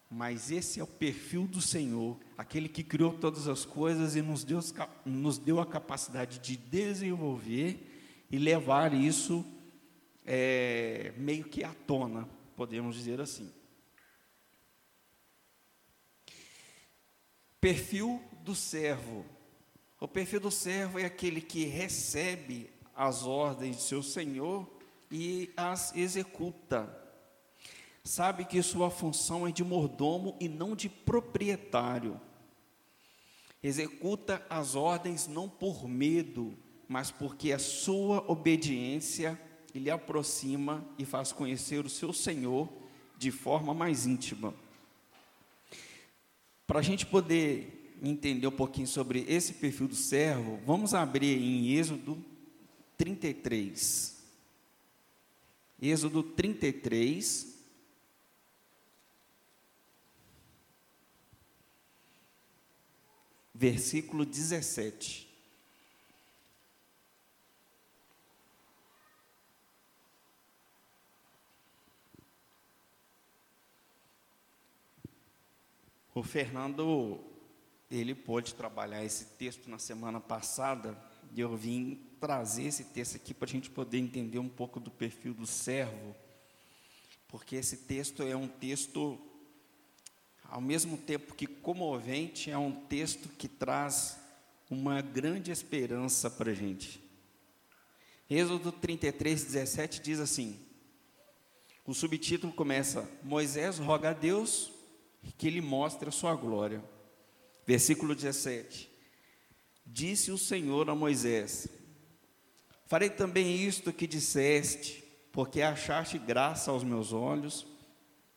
Mas 0.08 0.50
esse 0.50 0.78
é 0.78 0.82
o 0.82 0.86
perfil 0.86 1.46
do 1.46 1.60
Senhor, 1.60 2.18
aquele 2.36 2.68
que 2.68 2.84
criou 2.84 3.14
todas 3.14 3.48
as 3.48 3.64
coisas 3.64 4.14
e 4.14 4.22
nos 4.22 4.44
deu, 4.44 4.60
nos 5.04 5.38
deu 5.38 5.58
a 5.58 5.66
capacidade 5.66 6.38
de 6.38 6.56
desenvolver 6.56 8.24
e 8.30 8.38
levar 8.38 8.92
isso 8.92 9.44
é, 10.24 11.12
meio 11.16 11.44
que 11.44 11.64
à 11.64 11.72
tona, 11.86 12.28
podemos 12.54 12.94
dizer 12.94 13.20
assim. 13.20 13.50
Perfil 17.62 18.20
do 18.42 18.56
servo. 18.56 19.24
O 20.00 20.08
perfil 20.08 20.40
do 20.40 20.50
servo 20.50 20.98
é 20.98 21.04
aquele 21.04 21.40
que 21.40 21.64
recebe 21.64 22.68
as 22.92 23.24
ordens 23.24 23.76
de 23.76 23.82
seu 23.82 24.02
senhor 24.02 24.68
e 25.08 25.48
as 25.56 25.94
executa. 25.94 26.92
Sabe 28.02 28.44
que 28.46 28.60
sua 28.64 28.90
função 28.90 29.46
é 29.46 29.52
de 29.52 29.62
mordomo 29.62 30.36
e 30.40 30.48
não 30.48 30.74
de 30.74 30.88
proprietário. 30.88 32.20
Executa 33.62 34.44
as 34.50 34.74
ordens 34.74 35.28
não 35.28 35.48
por 35.48 35.86
medo, 35.86 36.58
mas 36.88 37.12
porque 37.12 37.52
a 37.52 37.60
sua 37.60 38.28
obediência 38.28 39.40
lhe 39.72 39.88
aproxima 39.88 40.84
e 40.98 41.04
faz 41.04 41.30
conhecer 41.30 41.86
o 41.86 41.88
seu 41.88 42.12
Senhor 42.12 42.68
de 43.16 43.30
forma 43.30 43.72
mais 43.72 44.04
íntima. 44.04 44.52
Para 46.72 46.80
a 46.80 46.82
gente 46.82 47.04
poder 47.04 47.98
entender 48.02 48.46
um 48.46 48.50
pouquinho 48.50 48.86
sobre 48.86 49.26
esse 49.28 49.52
perfil 49.52 49.88
do 49.88 49.94
servo, 49.94 50.58
vamos 50.64 50.94
abrir 50.94 51.36
em 51.36 51.70
Êxodo 51.76 52.16
33. 52.96 54.16
Êxodo 55.82 56.22
33. 56.22 57.58
Versículo 63.54 64.24
17. 64.24 65.30
O 76.14 76.22
Fernando, 76.22 77.20
ele 77.90 78.14
pôde 78.14 78.54
trabalhar 78.54 79.04
esse 79.04 79.24
texto 79.36 79.68
na 79.68 79.78
semana 79.78 80.20
passada 80.20 80.96
eu 81.40 81.56
vim 81.56 82.00
trazer 82.20 82.64
esse 82.64 82.84
texto 82.84 83.16
aqui 83.16 83.32
para 83.32 83.48
a 83.48 83.50
gente 83.50 83.70
poder 83.70 83.98
entender 83.98 84.38
um 84.38 84.48
pouco 84.48 84.78
do 84.78 84.90
perfil 84.90 85.32
do 85.32 85.46
servo, 85.46 86.14
porque 87.26 87.56
esse 87.56 87.78
texto 87.78 88.22
é 88.22 88.36
um 88.36 88.46
texto, 88.46 89.18
ao 90.44 90.60
mesmo 90.60 90.98
tempo 90.98 91.34
que 91.34 91.46
comovente, 91.46 92.50
é 92.50 92.58
um 92.58 92.72
texto 92.72 93.28
que 93.30 93.48
traz 93.48 94.18
uma 94.70 95.00
grande 95.00 95.50
esperança 95.50 96.30
para 96.30 96.50
a 96.50 96.54
gente. 96.54 97.02
Êxodo 98.28 98.70
33, 98.72 99.44
17 99.44 100.00
diz 100.02 100.20
assim: 100.20 100.60
o 101.86 101.94
subtítulo 101.94 102.52
começa: 102.52 103.08
Moisés 103.22 103.78
roga 103.78 104.10
a 104.10 104.14
Deus 104.14 104.71
que 105.38 105.50
lhe 105.50 105.60
mostre 105.60 106.08
a 106.08 106.12
sua 106.12 106.34
glória. 106.34 106.82
Versículo 107.66 108.14
17: 108.14 108.90
Disse 109.86 110.30
o 110.30 110.38
Senhor 110.38 110.88
a 110.88 110.94
Moisés: 110.94 111.68
Farei 112.86 113.10
também 113.10 113.56
isto 113.56 113.92
que 113.92 114.06
disseste, 114.06 115.02
porque 115.32 115.62
achaste 115.62 116.18
graça 116.18 116.70
aos 116.70 116.84
meus 116.84 117.12
olhos, 117.12 117.66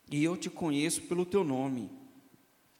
e 0.10 0.24
eu 0.24 0.38
te 0.38 0.50
conheço 0.50 1.02
pelo 1.04 1.26
teu 1.26 1.44
nome. 1.44 1.90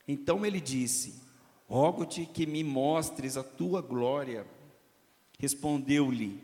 Então 0.08 0.46
ele 0.46 0.62
disse: 0.62 1.22
Rogo-te 1.68 2.26
que 2.26 2.46
me 2.46 2.64
mostres 2.64 3.38
a 3.38 3.44
tua 3.44 3.82
glória. 3.82 4.46
Respondeu-lhe: 5.40 6.42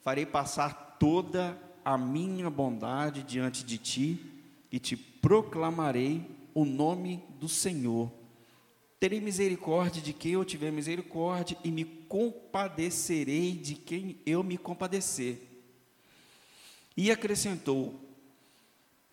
Farei 0.00 0.24
passar 0.24 0.96
toda 0.98 1.60
a 1.84 1.98
minha 1.98 2.48
bondade 2.48 3.22
diante 3.22 3.64
de 3.64 3.78
ti 3.78 4.20
e 4.70 4.78
te 4.78 4.96
proclamarei 4.96 6.39
o 6.54 6.64
nome 6.64 7.22
do 7.38 7.48
Senhor. 7.48 8.10
Terei 8.98 9.20
misericórdia 9.20 10.02
de 10.02 10.12
quem 10.12 10.32
eu 10.32 10.44
tiver 10.44 10.70
misericórdia 10.70 11.56
e 11.64 11.70
me 11.70 11.84
compadecerei 11.84 13.52
de 13.52 13.74
quem 13.74 14.20
eu 14.26 14.42
me 14.42 14.58
compadecer. 14.58 15.38
E 16.94 17.10
acrescentou: 17.10 17.98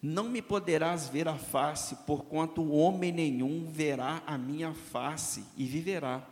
Não 0.02 0.26
me 0.26 0.42
poderás 0.42 1.08
ver 1.08 1.28
a 1.28 1.38
face, 1.38 1.96
porquanto 2.06 2.70
homem 2.70 3.14
nenhum 3.14 3.66
verá 3.72 4.22
a 4.28 4.38
minha 4.38 4.74
face 4.74 5.46
e 5.56 5.64
viverá. 5.66 6.28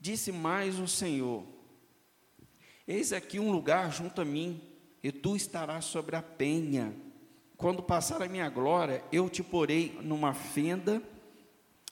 Disse 0.00 0.32
mais 0.32 0.78
o 0.78 0.88
Senhor: 0.88 1.44
Eis 2.88 3.12
aqui 3.12 3.38
um 3.38 3.52
lugar 3.52 3.92
junto 3.92 4.22
a 4.22 4.24
mim, 4.24 4.62
e 5.02 5.12
tu 5.12 5.36
estarás 5.36 5.84
sobre 5.84 6.16
a 6.16 6.22
penha. 6.22 7.03
Quando 7.56 7.82
passar 7.82 8.22
a 8.22 8.28
minha 8.28 8.48
glória, 8.48 9.04
eu 9.12 9.30
te 9.30 9.42
porei 9.42 9.98
numa 10.02 10.34
fenda 10.34 11.02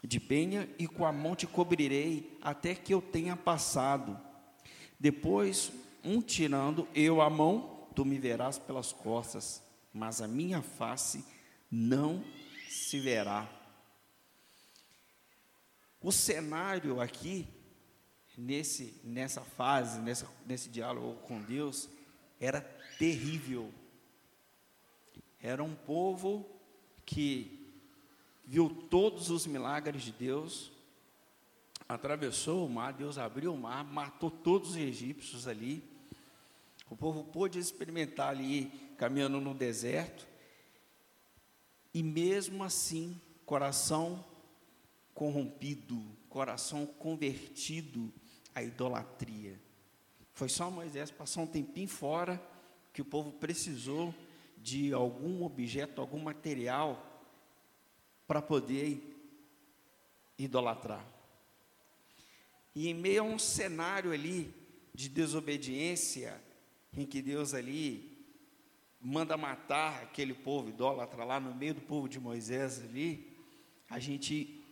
de 0.03 0.19
penha 0.19 0.69
e 0.79 0.87
com 0.87 1.07
a 1.07 1.13
mão 1.13 1.37
te 1.37 1.47
cobrirei 1.47 2.37
até 2.43 2.75
que 2.75 2.93
eu 2.93 3.01
tenha 3.01 3.37
passado. 3.37 4.19
Depois, 4.99 5.73
um 6.05 6.21
tirando 6.21 6.89
eu 6.95 7.21
a 7.21 7.31
mão, 7.31 7.89
tu 7.95 8.05
me 8.05 8.19
verás 8.19 8.59
pelas 8.59 8.93
costas, 8.93 9.63
mas 9.93 10.21
a 10.21 10.27
minha 10.27 10.63
face 10.63 11.25
não 11.71 12.25
se 12.69 12.99
verá. 12.99 13.49
O 16.01 16.11
cenário 16.11 17.01
aqui, 17.01 17.47
nesse, 18.37 19.01
nessa 19.05 19.43
fase, 19.43 20.01
nessa, 20.01 20.27
nesse 20.45 20.69
diálogo 20.69 21.15
com 21.23 21.41
Deus, 21.41 21.89
era 22.41 22.61
terrível. 22.99 23.73
Era 25.43 25.63
um 25.63 25.75
povo 25.75 26.49
que 27.05 27.69
viu 28.45 28.71
todos 28.89 29.29
os 29.29 29.45
milagres 29.45 30.03
de 30.03 30.13
Deus, 30.13 30.71
atravessou 31.89 32.65
o 32.65 32.71
mar, 32.71 32.93
Deus 32.93 33.19
abriu 33.19 33.53
o 33.53 33.59
mar, 33.59 33.85
matou 33.85 34.31
todos 34.31 34.71
os 34.71 34.77
egípcios 34.77 35.49
ali. 35.49 35.83
O 36.89 36.97
povo 36.97 37.25
pôde 37.25 37.59
experimentar 37.59 38.29
ali, 38.29 38.67
caminhando 38.97 39.41
no 39.41 39.53
deserto, 39.53 40.29
e 41.93 42.05
mesmo 42.05 42.63
assim, 42.63 43.21
coração 43.45 44.25
corrompido, 45.13 46.01
coração 46.29 46.87
convertido 46.87 48.13
à 48.55 48.63
idolatria. 48.63 49.61
Foi 50.33 50.49
só 50.49 50.71
Moisés 50.71 51.11
passar 51.11 51.41
um 51.41 51.47
tempinho 51.47 51.89
fora 51.89 52.41
que 52.93 53.03
o 53.03 53.05
povo 53.05 53.33
precisou 53.33 54.15
de 54.63 54.93
algum 54.93 55.43
objeto, 55.43 56.01
algum 56.01 56.21
material 56.21 57.05
para 58.27 58.41
poder 58.41 59.01
idolatrar. 60.39 61.05
E 62.75 62.89
em 62.89 62.95
meio 62.95 63.23
a 63.23 63.27
um 63.27 63.39
cenário 63.39 64.13
ali 64.13 64.55
de 64.95 65.09
desobediência, 65.09 66.41
em 66.97 67.05
que 67.05 67.21
Deus 67.21 67.55
ali 67.55 68.13
manda 69.01 69.37
matar 69.37 70.03
aquele 70.03 70.33
povo 70.33 70.69
idólatra 70.69 71.25
lá 71.25 71.41
no 71.41 71.55
meio 71.55 71.75
do 71.75 71.81
povo 71.81 72.09
de 72.09 72.21
Moisés 72.21 72.81
ali, 72.83 73.37
a 73.91 73.99
gente 73.99 74.63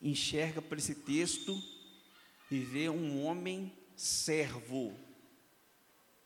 enxerga 0.00 0.62
para 0.62 0.78
esse 0.78 0.94
texto 0.94 1.56
e 2.50 2.58
vê 2.58 2.88
um 2.88 3.24
homem 3.24 3.72
servo, 3.94 4.94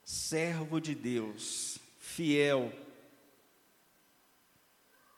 servo 0.04 0.80
de 0.80 0.94
Deus, 0.94 1.78
fiel, 2.06 2.72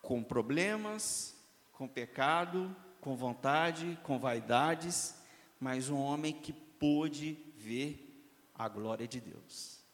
com 0.00 0.24
problemas, 0.24 1.36
com 1.70 1.86
pecado, 1.86 2.74
com 2.98 3.14
vontade, 3.14 3.98
com 4.02 4.18
vaidades, 4.18 5.14
mas 5.60 5.90
um 5.90 5.98
homem 5.98 6.32
que 6.32 6.52
pôde 6.52 7.34
ver 7.56 8.26
a 8.54 8.68
glória 8.68 9.06
de 9.06 9.20
Deus. 9.20 9.84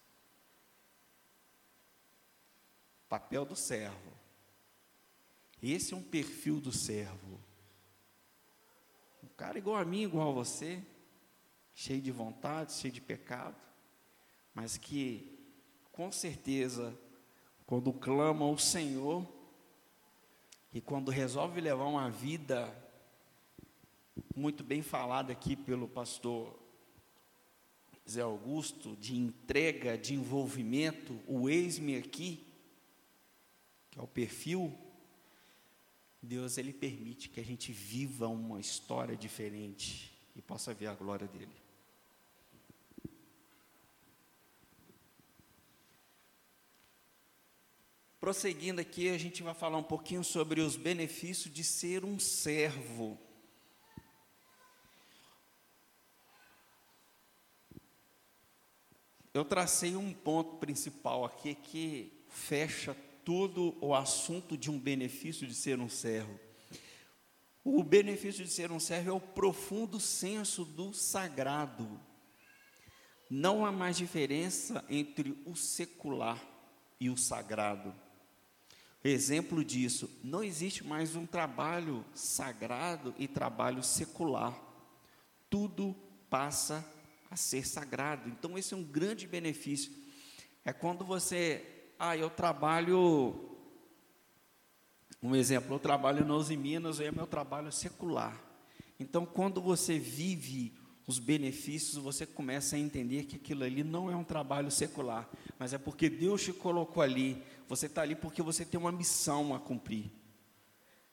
Papel 3.08 3.44
do 3.44 3.56
servo. 3.56 4.12
Esse 5.60 5.94
é 5.94 5.96
um 5.96 6.02
perfil 6.02 6.60
do 6.60 6.72
servo. 6.72 7.40
Um 9.22 9.28
cara 9.36 9.58
igual 9.58 9.76
a 9.76 9.84
mim, 9.84 10.02
igual 10.04 10.30
a 10.30 10.34
você, 10.34 10.80
cheio 11.74 12.00
de 12.00 12.12
vontade, 12.12 12.72
cheio 12.72 12.94
de 12.94 13.00
pecado, 13.00 13.60
mas 14.54 14.78
que, 14.78 15.33
com 15.94 16.10
certeza, 16.10 16.92
quando 17.64 17.92
clama 17.92 18.44
ao 18.44 18.58
Senhor, 18.58 19.24
e 20.72 20.80
quando 20.80 21.12
resolve 21.12 21.60
levar 21.60 21.84
uma 21.84 22.10
vida, 22.10 22.68
muito 24.34 24.64
bem 24.64 24.82
falada 24.82 25.32
aqui 25.32 25.54
pelo 25.54 25.86
pastor 25.86 26.58
Zé 28.10 28.22
Augusto, 28.22 28.96
de 28.96 29.16
entrega, 29.16 29.96
de 29.96 30.14
envolvimento, 30.14 31.16
o 31.28 31.48
ex-me 31.48 31.96
aqui, 31.96 32.44
que 33.92 34.00
é 34.00 34.02
o 34.02 34.08
perfil, 34.08 34.76
Deus 36.20 36.58
ele 36.58 36.72
permite 36.72 37.28
que 37.28 37.38
a 37.38 37.44
gente 37.44 37.70
viva 37.70 38.26
uma 38.26 38.58
história 38.58 39.16
diferente 39.16 40.12
e 40.34 40.42
possa 40.42 40.74
ver 40.74 40.88
a 40.88 40.94
glória 40.94 41.28
dele. 41.28 41.63
Prosseguindo 48.24 48.80
aqui, 48.80 49.10
a 49.10 49.18
gente 49.18 49.42
vai 49.42 49.52
falar 49.52 49.76
um 49.76 49.82
pouquinho 49.82 50.24
sobre 50.24 50.62
os 50.62 50.76
benefícios 50.76 51.52
de 51.52 51.62
ser 51.62 52.06
um 52.06 52.18
servo. 52.18 53.18
Eu 59.34 59.44
tracei 59.44 59.94
um 59.94 60.10
ponto 60.10 60.56
principal 60.56 61.26
aqui 61.26 61.54
que 61.54 62.24
fecha 62.30 62.96
todo 63.26 63.76
o 63.78 63.94
assunto 63.94 64.56
de 64.56 64.70
um 64.70 64.78
benefício 64.78 65.46
de 65.46 65.54
ser 65.54 65.78
um 65.78 65.90
servo. 65.90 66.40
O 67.62 67.84
benefício 67.84 68.42
de 68.42 68.50
ser 68.50 68.72
um 68.72 68.80
servo 68.80 69.10
é 69.10 69.12
o 69.12 69.20
profundo 69.20 70.00
senso 70.00 70.64
do 70.64 70.94
sagrado. 70.94 72.00
Não 73.28 73.66
há 73.66 73.70
mais 73.70 73.98
diferença 73.98 74.82
entre 74.88 75.38
o 75.44 75.54
secular 75.54 76.42
e 76.98 77.10
o 77.10 77.18
sagrado. 77.18 78.03
Exemplo 79.06 79.62
disso, 79.62 80.08
não 80.24 80.42
existe 80.42 80.82
mais 80.82 81.14
um 81.14 81.26
trabalho 81.26 82.02
sagrado 82.14 83.14
e 83.18 83.28
trabalho 83.28 83.82
secular. 83.82 84.58
Tudo 85.50 85.94
passa 86.30 86.82
a 87.30 87.36
ser 87.36 87.66
sagrado. 87.66 88.30
Então, 88.30 88.56
esse 88.56 88.72
é 88.72 88.76
um 88.78 88.82
grande 88.82 89.26
benefício. 89.26 89.92
É 90.64 90.72
quando 90.72 91.04
você, 91.04 91.92
ah, 91.98 92.16
eu 92.16 92.30
trabalho, 92.30 93.58
um 95.22 95.36
exemplo, 95.36 95.74
eu 95.74 95.78
trabalho 95.78 96.24
nos 96.24 96.48
Minas, 96.48 96.98
é 96.98 97.12
meu 97.12 97.26
trabalho 97.26 97.70
secular. 97.70 98.42
Então, 98.98 99.26
quando 99.26 99.60
você 99.60 99.98
vive 99.98 100.72
os 101.06 101.18
benefícios, 101.18 101.96
você 101.96 102.24
começa 102.24 102.76
a 102.76 102.78
entender 102.78 103.24
que 103.24 103.36
aquilo 103.36 103.64
ali 103.64 103.84
não 103.84 104.10
é 104.10 104.16
um 104.16 104.24
trabalho 104.24 104.70
secular, 104.70 105.28
mas 105.58 105.74
é 105.74 105.78
porque 105.78 106.08
Deus 106.08 106.42
te 106.42 106.54
colocou 106.54 107.02
ali. 107.02 107.42
Você 107.68 107.86
está 107.86 108.02
ali 108.02 108.14
porque 108.14 108.42
você 108.42 108.64
tem 108.64 108.78
uma 108.78 108.92
missão 108.92 109.54
a 109.54 109.58
cumprir. 109.58 110.10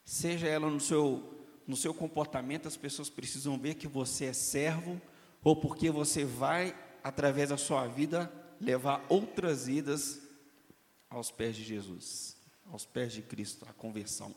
Seja 0.04 0.48
ela 0.48 0.70
no 0.70 0.80
seu, 0.80 1.46
no 1.66 1.76
seu 1.76 1.94
comportamento, 1.94 2.68
as 2.68 2.76
pessoas 2.76 3.10
precisam 3.10 3.58
ver 3.58 3.76
que 3.76 3.88
você 3.88 4.26
é 4.26 4.34
servo, 4.34 5.02
ou 5.44 5.56
porque 5.56 5.90
você 5.90 6.26
vai, 6.26 6.78
através 7.04 7.50
da 7.50 7.58
sua 7.58 7.88
vida, 7.88 8.32
levar 8.60 9.06
outras 9.10 9.68
vidas 9.68 10.22
aos 11.10 11.32
pés 11.32 11.56
de 11.56 11.64
Jesus, 11.64 12.38
aos 12.72 12.86
pés 12.86 13.14
de 13.14 13.22
Cristo, 13.22 13.66
a 13.70 13.74
conversão. 13.74 14.36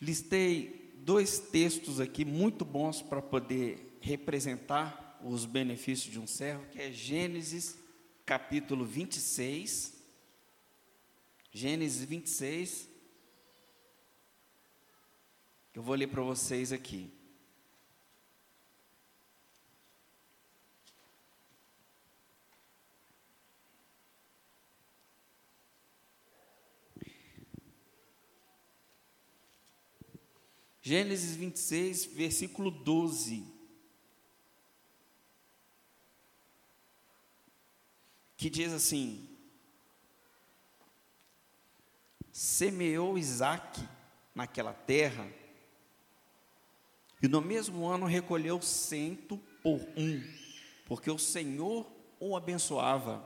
Listei 0.00 0.92
dois 0.96 1.38
textos 1.38 2.00
aqui 2.00 2.24
muito 2.24 2.64
bons 2.64 3.00
para 3.02 3.22
poder 3.22 3.98
representar 4.00 5.20
os 5.24 5.44
benefícios 5.44 6.12
de 6.12 6.18
um 6.18 6.26
servo, 6.26 6.66
que 6.66 6.80
é 6.80 6.90
Gênesis 6.90 7.81
capítulo 8.24 8.84
26. 8.84 9.92
Gênesis 11.50 12.04
26. 12.04 12.88
Eu 15.74 15.82
vou 15.82 15.94
ler 15.94 16.06
para 16.06 16.22
vocês 16.22 16.72
aqui. 16.72 17.10
Gênesis 30.84 31.36
26, 31.36 32.06
versículo 32.06 32.70
12. 32.70 33.51
Que 38.42 38.50
diz 38.50 38.72
assim: 38.72 39.24
Semeou 42.32 43.16
Isaac 43.16 43.80
naquela 44.34 44.72
terra, 44.72 45.28
e 47.22 47.28
no 47.28 47.40
mesmo 47.40 47.86
ano 47.86 48.04
recolheu 48.04 48.60
cento 48.60 49.38
por 49.62 49.78
um, 49.96 50.20
porque 50.86 51.08
o 51.08 51.20
Senhor 51.20 51.86
o 52.18 52.36
abençoava. 52.36 53.24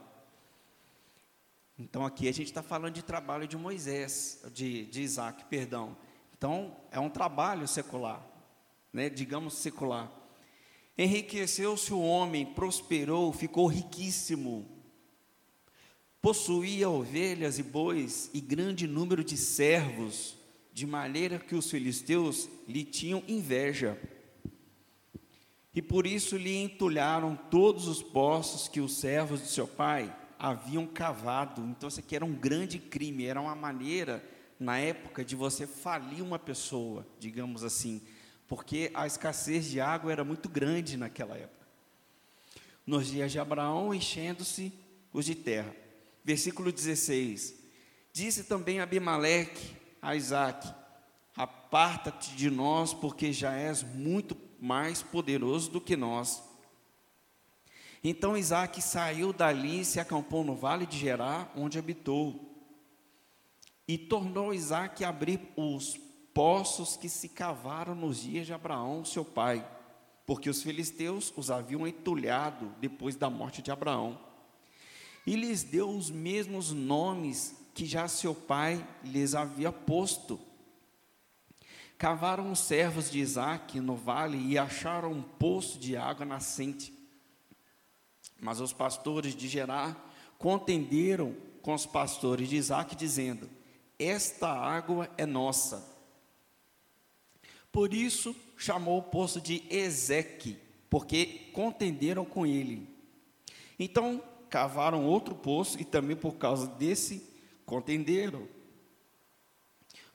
Então 1.79 2.05
aqui 2.05 2.29
a 2.29 2.33
gente 2.33 2.48
está 2.48 2.62
falando 2.62 2.92
de 2.92 3.02
trabalho 3.02 3.48
de 3.48 3.57
Moisés, 3.57 4.44
de, 4.52 4.85
de 4.85 5.00
Isaac, 5.00 5.46
perdão. 5.46 5.96
Então, 6.37 6.76
é 6.90 7.00
um 7.00 7.09
trabalho 7.09 7.66
secular, 7.66 8.22
né? 8.92 9.09
digamos 9.09 9.55
secular. 9.55 10.12
Enriqueceu-se 10.98 11.90
o 11.94 12.02
homem, 12.02 12.44
prosperou, 12.44 13.33
ficou 13.33 13.66
riquíssimo. 13.66 14.75
Possuía 16.26 16.90
ovelhas 16.90 17.56
e 17.56 17.62
bois 17.62 18.28
e 18.34 18.40
grande 18.40 18.84
número 18.88 19.22
de 19.22 19.36
servos, 19.36 20.36
de 20.72 20.84
maneira 20.84 21.38
que 21.38 21.54
os 21.54 21.70
filisteus 21.70 22.48
lhe 22.66 22.82
tinham 22.82 23.22
inveja. 23.28 23.96
E 25.72 25.80
por 25.80 26.04
isso 26.04 26.36
lhe 26.36 26.56
entulharam 26.56 27.36
todos 27.36 27.86
os 27.86 28.02
poços 28.02 28.66
que 28.66 28.80
os 28.80 28.96
servos 28.96 29.40
de 29.40 29.46
seu 29.46 29.68
pai 29.68 30.12
haviam 30.36 30.84
cavado. 30.84 31.62
Então, 31.62 31.88
isso 31.88 32.00
aqui 32.00 32.16
era 32.16 32.24
um 32.24 32.34
grande 32.34 32.80
crime, 32.80 33.24
era 33.24 33.40
uma 33.40 33.54
maneira 33.54 34.20
na 34.58 34.80
época 34.80 35.24
de 35.24 35.36
você 35.36 35.64
falir 35.64 36.24
uma 36.24 36.40
pessoa, 36.40 37.06
digamos 37.20 37.62
assim, 37.62 38.02
porque 38.48 38.90
a 38.94 39.06
escassez 39.06 39.66
de 39.66 39.80
água 39.80 40.10
era 40.10 40.24
muito 40.24 40.48
grande 40.48 40.96
naquela 40.96 41.36
época. 41.36 41.68
Nos 42.84 43.06
dias 43.06 43.30
de 43.30 43.38
Abraão, 43.38 43.94
enchendo-se 43.94 44.72
os 45.12 45.24
de 45.24 45.36
terra. 45.36 45.86
Versículo 46.26 46.72
16: 46.72 47.54
Disse 48.12 48.42
também 48.42 48.80
Abimeleque 48.80 49.76
a 50.02 50.16
Isaac: 50.16 50.68
Aparta-te 51.36 52.34
de 52.34 52.50
nós, 52.50 52.92
porque 52.92 53.32
já 53.32 53.54
és 53.54 53.84
muito 53.84 54.36
mais 54.60 55.04
poderoso 55.04 55.70
do 55.70 55.80
que 55.80 55.94
nós. 55.94 56.42
Então 58.02 58.36
Isaac 58.36 58.82
saiu 58.82 59.32
dali 59.32 59.82
e 59.82 59.84
se 59.84 60.00
acampou 60.00 60.42
no 60.42 60.56
vale 60.56 60.84
de 60.84 60.98
Gerar, 60.98 61.52
onde 61.54 61.78
habitou. 61.78 62.58
E 63.86 63.96
tornou 63.96 64.52
Isaac 64.52 65.04
a 65.04 65.10
abrir 65.10 65.40
os 65.56 65.96
poços 66.34 66.96
que 66.96 67.08
se 67.08 67.28
cavaram 67.28 67.94
nos 67.94 68.20
dias 68.20 68.46
de 68.46 68.52
Abraão, 68.52 69.04
seu 69.04 69.24
pai, 69.24 69.64
porque 70.26 70.50
os 70.50 70.60
filisteus 70.60 71.32
os 71.36 71.52
haviam 71.52 71.86
entulhado 71.86 72.74
depois 72.80 73.14
da 73.14 73.30
morte 73.30 73.62
de 73.62 73.70
Abraão. 73.70 74.25
E 75.26 75.34
lhes 75.34 75.62
deu 75.64 75.90
os 75.90 76.10
mesmos 76.10 76.70
nomes 76.72 77.56
que 77.74 77.84
já 77.84 78.06
seu 78.06 78.34
pai 78.34 78.86
lhes 79.02 79.34
havia 79.34 79.72
posto. 79.72 80.40
Cavaram 81.98 82.52
os 82.52 82.60
servos 82.60 83.10
de 83.10 83.18
Isaac 83.18 83.80
no 83.80 83.96
vale 83.96 84.38
e 84.38 84.56
acharam 84.56 85.12
um 85.12 85.22
poço 85.22 85.78
de 85.78 85.96
água 85.96 86.24
nascente. 86.24 86.92
Mas 88.40 88.60
os 88.60 88.72
pastores 88.72 89.34
de 89.34 89.48
Gerar 89.48 90.14
contenderam 90.38 91.34
com 91.62 91.74
os 91.74 91.86
pastores 91.86 92.48
de 92.48 92.56
Isaac, 92.56 92.94
dizendo: 92.94 93.48
esta 93.98 94.48
água 94.48 95.10
é 95.16 95.24
nossa. 95.24 95.84
Por 97.72 97.92
isso 97.92 98.36
chamou 98.56 98.98
o 98.98 99.02
poço 99.02 99.40
de 99.40 99.62
Ezeque, 99.70 100.58
porque 100.88 101.50
contenderam 101.52 102.24
com 102.24 102.46
ele. 102.46 102.88
Então 103.78 104.22
cavaram 104.57 105.05
outro 105.05 105.35
poço 105.35 105.79
e 105.79 105.85
também 105.85 106.16
por 106.16 106.37
causa 106.37 106.66
desse 106.66 107.23
contenderam. 107.66 108.49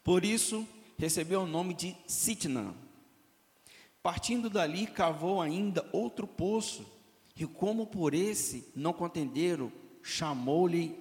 Por 0.03 0.25
isso 0.25 0.67
recebeu 0.97 1.41
o 1.41 1.45
nome 1.45 1.75
de 1.75 1.95
Sitna. 2.07 2.73
Partindo 4.01 4.49
dali, 4.49 4.87
cavou 4.87 5.39
ainda 5.39 5.87
outro 5.93 6.25
poço, 6.25 6.83
e 7.35 7.45
como 7.45 7.85
por 7.85 8.15
esse 8.15 8.67
não 8.75 8.91
contenderam, 8.93 9.71
chamou-lhe 10.01 10.99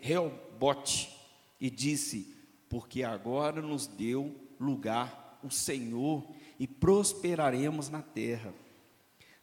Reobote 0.00 1.12
e 1.60 1.68
disse: 1.68 2.36
Porque 2.68 3.02
agora 3.02 3.60
nos 3.60 3.88
deu 3.88 4.32
lugar 4.60 5.40
o 5.42 5.50
Senhor 5.50 6.24
e 6.56 6.68
prosperaremos 6.68 7.88
na 7.88 8.00
terra. 8.00 8.54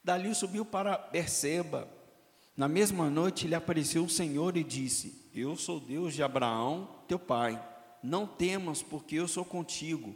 Dali 0.02 0.34
subiu 0.34 0.64
para 0.64 0.98
Berseba. 0.98 2.03
Na 2.56 2.68
mesma 2.68 3.10
noite 3.10 3.48
lhe 3.48 3.56
apareceu 3.56 4.04
o 4.04 4.10
Senhor 4.10 4.56
e 4.56 4.64
disse: 4.64 5.28
Eu 5.34 5.56
sou 5.56 5.80
Deus 5.80 6.14
de 6.14 6.22
Abraão, 6.22 6.88
teu 7.08 7.18
pai. 7.18 7.62
Não 8.04 8.28
temas, 8.28 8.84
porque 8.84 9.16
eu 9.16 9.28
sou 9.28 9.44
contigo. 9.44 10.16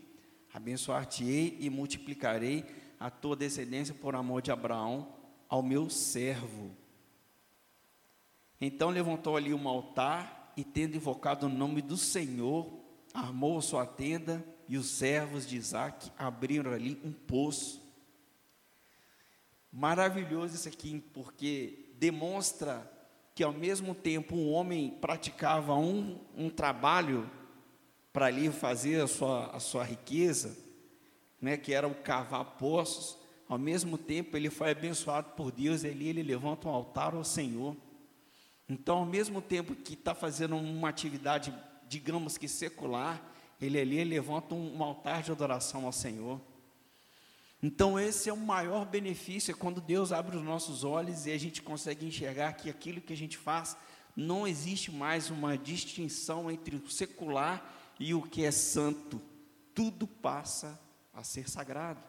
Abençoar-te-ei 0.53 1.57
e 1.59 1.69
multiplicarei 1.69 2.63
a 2.99 3.09
tua 3.09 3.35
descendência 3.35 3.93
por 3.93 4.15
amor 4.15 4.41
de 4.41 4.51
Abraão, 4.51 5.15
ao 5.49 5.63
meu 5.63 5.89
servo. 5.89 6.71
Então 8.59 8.89
levantou 8.89 9.35
ali 9.35 9.53
um 9.53 9.67
altar 9.67 10.53
e 10.55 10.63
tendo 10.63 10.95
invocado 10.95 11.45
o 11.45 11.49
nome 11.49 11.81
do 11.81 11.97
Senhor, 11.97 12.67
armou 13.13 13.61
sua 13.61 13.85
tenda 13.85 14.45
e 14.67 14.77
os 14.77 14.89
servos 14.89 15.47
de 15.47 15.55
Isaac 15.55 16.11
abriram 16.17 16.71
ali 16.71 16.99
um 17.03 17.11
poço. 17.11 17.81
Maravilhoso 19.71 20.55
isso 20.55 20.67
aqui, 20.67 20.99
porque 21.13 21.86
demonstra 21.99 22.89
que 23.33 23.43
ao 23.43 23.53
mesmo 23.53 23.93
tempo 23.93 24.35
um 24.35 24.51
homem 24.51 24.89
praticava 25.01 25.75
um, 25.75 26.19
um 26.35 26.49
trabalho 26.49 27.29
para 28.11 28.25
ali 28.25 28.49
fazer 28.49 29.01
a 29.01 29.07
sua, 29.07 29.47
a 29.47 29.59
sua 29.59 29.83
riqueza, 29.83 30.57
né, 31.39 31.55
que 31.55 31.73
era 31.73 31.87
o 31.87 31.93
cavar 31.93 32.57
poços, 32.57 33.17
ao 33.47 33.57
mesmo 33.57 33.97
tempo 33.97 34.35
ele 34.35 34.49
foi 34.49 34.71
abençoado 34.71 35.29
por 35.35 35.51
Deus, 35.51 35.83
e 35.83 35.87
ali 35.87 36.07
ele 36.07 36.23
levanta 36.23 36.67
um 36.67 36.71
altar 36.71 37.13
ao 37.13 37.23
Senhor. 37.23 37.75
Então, 38.67 38.97
ao 38.97 39.05
mesmo 39.05 39.41
tempo 39.41 39.75
que 39.75 39.93
está 39.93 40.13
fazendo 40.15 40.55
uma 40.55 40.89
atividade, 40.89 41.53
digamos 41.87 42.37
que 42.37 42.47
secular, 42.47 43.21
ele 43.61 43.79
ali 43.79 44.03
levanta 44.03 44.53
um, 44.55 44.77
um 44.77 44.83
altar 44.83 45.21
de 45.21 45.31
adoração 45.31 45.85
ao 45.85 45.91
Senhor. 45.91 46.41
Então, 47.61 47.99
esse 47.99 48.29
é 48.29 48.33
o 48.33 48.37
maior 48.37 48.85
benefício, 48.85 49.51
é 49.51 49.53
quando 49.53 49.81
Deus 49.81 50.11
abre 50.11 50.37
os 50.37 50.43
nossos 50.43 50.83
olhos 50.83 51.25
e 51.25 51.31
a 51.31 51.37
gente 51.37 51.61
consegue 51.61 52.05
enxergar 52.05 52.53
que 52.53 52.69
aquilo 52.69 53.01
que 53.01 53.13
a 53.13 53.17
gente 53.17 53.37
faz 53.37 53.75
não 54.15 54.47
existe 54.47 54.91
mais 54.91 55.29
uma 55.29 55.57
distinção 55.57 56.51
entre 56.51 56.75
o 56.75 56.89
secular 56.89 57.95
e 57.99 58.13
o 58.13 58.21
que 58.21 58.43
é 58.43 58.51
santo. 58.51 59.21
Tudo 59.73 60.05
passa 60.05 60.79
a 61.13 61.23
ser 61.23 61.49
sagrado. 61.49 62.01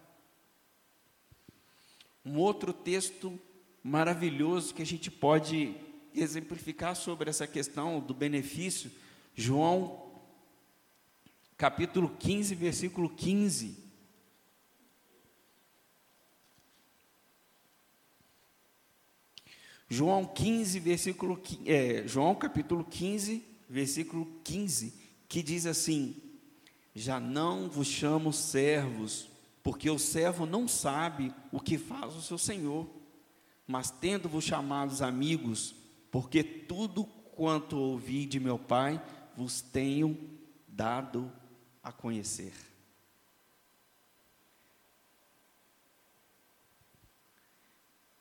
Um 2.24 2.38
outro 2.38 2.72
texto 2.72 3.40
maravilhoso 3.82 4.74
que 4.74 4.82
a 4.82 4.86
gente 4.86 5.10
pode 5.10 5.74
exemplificar 6.14 6.94
sobre 6.94 7.30
essa 7.30 7.46
questão 7.46 8.00
do 8.00 8.12
benefício, 8.12 8.90
João 9.34 10.08
capítulo 11.56 12.14
15, 12.18 12.54
versículo 12.54 13.08
15. 13.10 13.87
João 19.88 20.26
15, 20.26 20.78
versículo 20.80 21.40
é, 21.64 22.06
João 22.06 22.34
capítulo 22.34 22.84
15, 22.84 23.42
versículo 23.68 24.26
15, 24.44 24.92
que 25.26 25.42
diz 25.42 25.64
assim: 25.64 26.14
Já 26.94 27.18
não 27.18 27.70
vos 27.70 27.86
chamo 27.86 28.30
servos, 28.30 29.30
porque 29.62 29.88
o 29.88 29.98
servo 29.98 30.44
não 30.44 30.68
sabe 30.68 31.34
o 31.50 31.58
que 31.58 31.78
faz 31.78 32.14
o 32.14 32.20
seu 32.20 32.36
senhor. 32.36 32.86
Mas 33.66 33.90
tendo-vos 33.90 34.44
chamados 34.44 35.00
amigos, 35.00 35.74
porque 36.10 36.42
tudo 36.42 37.04
quanto 37.04 37.76
ouvi 37.78 38.26
de 38.26 38.38
meu 38.38 38.58
Pai 38.58 39.02
vos 39.36 39.60
tenho 39.60 40.18
dado 40.66 41.32
a 41.82 41.92
conhecer. 41.92 42.52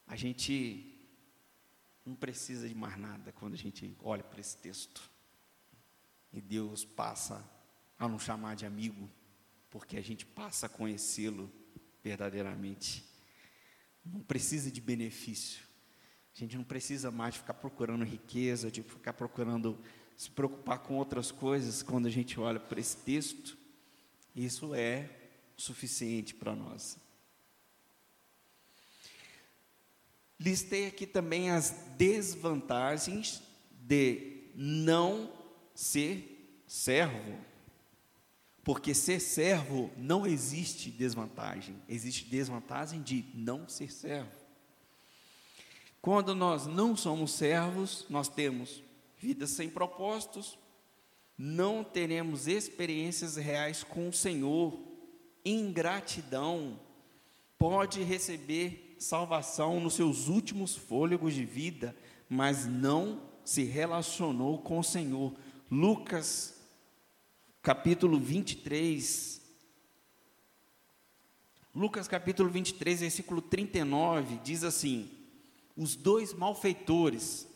A 0.06 0.16
gente 0.16 0.97
não 2.08 2.16
precisa 2.16 2.68
de 2.68 2.74
mais 2.74 2.98
nada 2.98 3.32
quando 3.34 3.54
a 3.54 3.58
gente 3.58 3.96
olha 4.02 4.24
para 4.24 4.40
esse 4.40 4.58
texto. 4.58 5.12
E 6.32 6.40
Deus 6.40 6.86
passa 6.86 7.44
a 8.00 8.08
nos 8.08 8.24
chamar 8.24 8.56
de 8.56 8.66
amigo, 8.66 9.10
porque 9.70 9.98
a 9.98 10.02
gente 10.02 10.26
passa 10.26 10.68
a 10.68 10.70
conhecê-lo 10.70 11.52
verdadeiramente. 12.02 13.04
Não 14.06 14.22
precisa 14.22 14.72
de 14.72 14.80
benefício. 14.80 15.66
A 16.34 16.40
gente 16.40 16.56
não 16.56 16.64
precisa 16.64 17.12
mais 17.12 17.36
ficar 17.36 17.56
procurando 17.56 18.06
riqueza, 18.06 18.72
de 18.72 18.84
ficar 18.84 19.14
procurando 19.14 19.78
se 20.16 20.32
preocupar 20.32 20.80
com 20.80 20.96
outras 20.96 21.32
coisas 21.32 21.84
quando 21.84 22.08
a 22.08 22.12
gente 22.12 22.40
olha 22.40 22.60
para 22.60 22.80
esse 22.80 22.98
texto. 22.98 23.58
Isso 24.36 24.74
é 24.74 25.10
suficiente 25.58 26.34
para 26.34 26.56
nós. 26.56 26.98
Listei 30.40 30.88
aqui 30.88 31.08
também 31.08 31.50
as 31.50 31.72
desvantagens 31.98 33.42
de 33.72 34.52
não 34.56 35.32
ser 35.74 36.64
servo. 36.68 37.38
Porque 38.64 38.94
ser 38.94 39.20
servo 39.20 39.90
não 39.98 40.28
existe 40.28 40.92
desvantagem, 40.92 41.76
existe 41.88 42.26
desvantagem 42.26 43.02
de 43.02 43.26
não 43.34 43.68
ser 43.68 43.92
servo. 43.92 44.32
Quando 46.02 46.36
nós 46.36 46.68
não 46.68 46.96
somos 46.96 47.32
servos, 47.32 48.06
nós 48.10 48.28
temos 48.28 48.84
vidas 49.18 49.52
sem 49.52 49.70
propósitos, 49.70 50.58
não 51.38 51.84
teremos 51.84 52.48
experiências 52.48 53.36
reais 53.36 53.84
com 53.84 54.10
o 54.10 54.14
Senhor, 54.14 54.78
ingratidão, 55.44 56.80
pode 57.58 58.04
receber 58.04 58.87
salvação 59.00 59.80
nos 59.80 59.94
seus 59.94 60.28
últimos 60.28 60.76
fôlegos 60.76 61.34
de 61.34 61.46
vida, 61.46 61.96
mas 62.30 62.66
não 62.66 63.22
se 63.44 63.64
relacionou 63.64 64.60
com 64.60 64.80
o 64.80 64.84
Senhor. 64.84 65.34
Lucas, 65.70 66.56
capítulo 67.62 68.20
23. 68.20 69.42
Lucas, 71.74 72.08
capítulo 72.08 72.50
23, 72.50 73.02
versículo 73.02 73.42
39, 73.42 74.40
diz 74.44 74.64
assim: 74.64 75.10
Os 75.76 75.96
dois 75.96 76.34
malfeitores, 76.34 77.48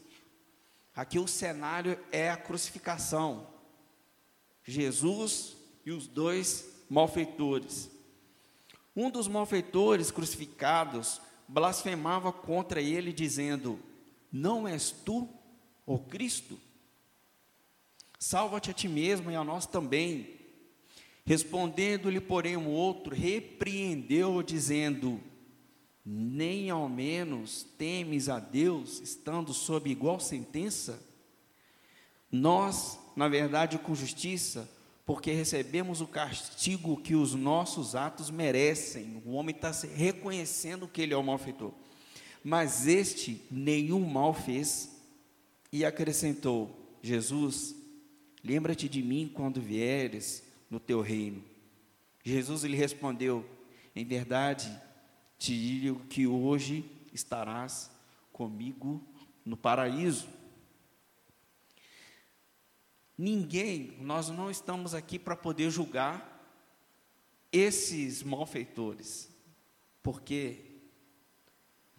aqui 0.96 1.18
o 1.18 1.28
cenário 1.28 2.00
é 2.12 2.30
a 2.30 2.38
crucificação, 2.38 3.48
Jesus 4.64 5.58
e 5.86 5.92
os 5.92 6.08
dois 6.08 6.70
malfeitores. 6.90 7.90
Um 8.96 9.10
dos 9.10 9.28
malfeitores 9.28 10.12
crucificados 10.12 11.22
blasfemava 11.52 12.32
contra 12.32 12.82
ele, 12.82 13.12
dizendo: 13.12 13.80
Não 14.32 14.68
és 14.68 14.92
tu 14.92 15.28
o 15.86 16.00
Cristo? 16.00 16.58
Salva-te 18.18 18.72
a 18.72 18.74
ti 18.74 18.88
mesmo 18.88 19.30
e 19.30 19.36
a 19.36 19.44
nós 19.44 19.66
também. 19.66 20.40
Respondendo-lhe, 21.26 22.22
porém, 22.22 22.56
o 22.56 22.70
outro 22.70 23.14
repreendeu, 23.14 24.42
dizendo: 24.42 25.20
Nem 26.06 26.70
ao 26.70 26.88
menos 26.88 27.64
temes 27.78 28.30
a 28.30 28.40
Deus, 28.40 29.00
estando 29.02 29.54
sob 29.54 29.90
igual 29.90 30.20
sentença? 30.20 31.06
Nós, 32.32 32.98
na 33.14 33.28
verdade, 33.28 33.78
com 33.78 33.94
justiça, 33.94 34.70
porque 35.12 35.34
recebemos 35.34 36.00
o 36.00 36.08
castigo 36.08 36.96
que 36.96 37.16
os 37.16 37.36
nossos 37.36 37.96
atos 37.96 38.30
merecem. 38.30 39.22
O 39.26 39.34
homem 39.34 39.54
está 39.54 39.70
reconhecendo 39.94 40.88
que 40.88 41.02
ele 41.02 41.14
é 41.14 41.18
o 41.18 41.22
malfeitor. 41.22 41.74
Mas 42.42 42.88
este 42.88 43.42
nenhum 43.52 44.10
mal 44.10 44.34
fez 44.34 44.90
e 45.70 45.84
acrescentou: 45.84 46.96
Jesus, 47.04 47.76
lembra-te 48.42 48.88
de 48.88 49.04
mim 49.04 49.30
quando 49.34 49.60
vieres 49.60 50.44
no 50.70 50.80
teu 50.80 51.02
reino. 51.02 51.44
Jesus 52.24 52.64
lhe 52.64 52.78
respondeu: 52.78 53.44
Em 53.94 54.06
verdade, 54.06 54.72
te 55.38 55.52
digo 55.52 56.06
que 56.06 56.26
hoje 56.26 56.86
estarás 57.12 57.92
comigo 58.32 59.04
no 59.44 59.58
paraíso. 59.58 60.30
Ninguém, 63.22 63.96
nós 64.00 64.30
não 64.30 64.50
estamos 64.50 64.96
aqui 64.96 65.20
para 65.20 65.36
poder 65.36 65.70
julgar 65.70 66.44
esses 67.52 68.24
malfeitores, 68.24 69.30
porque 70.02 70.82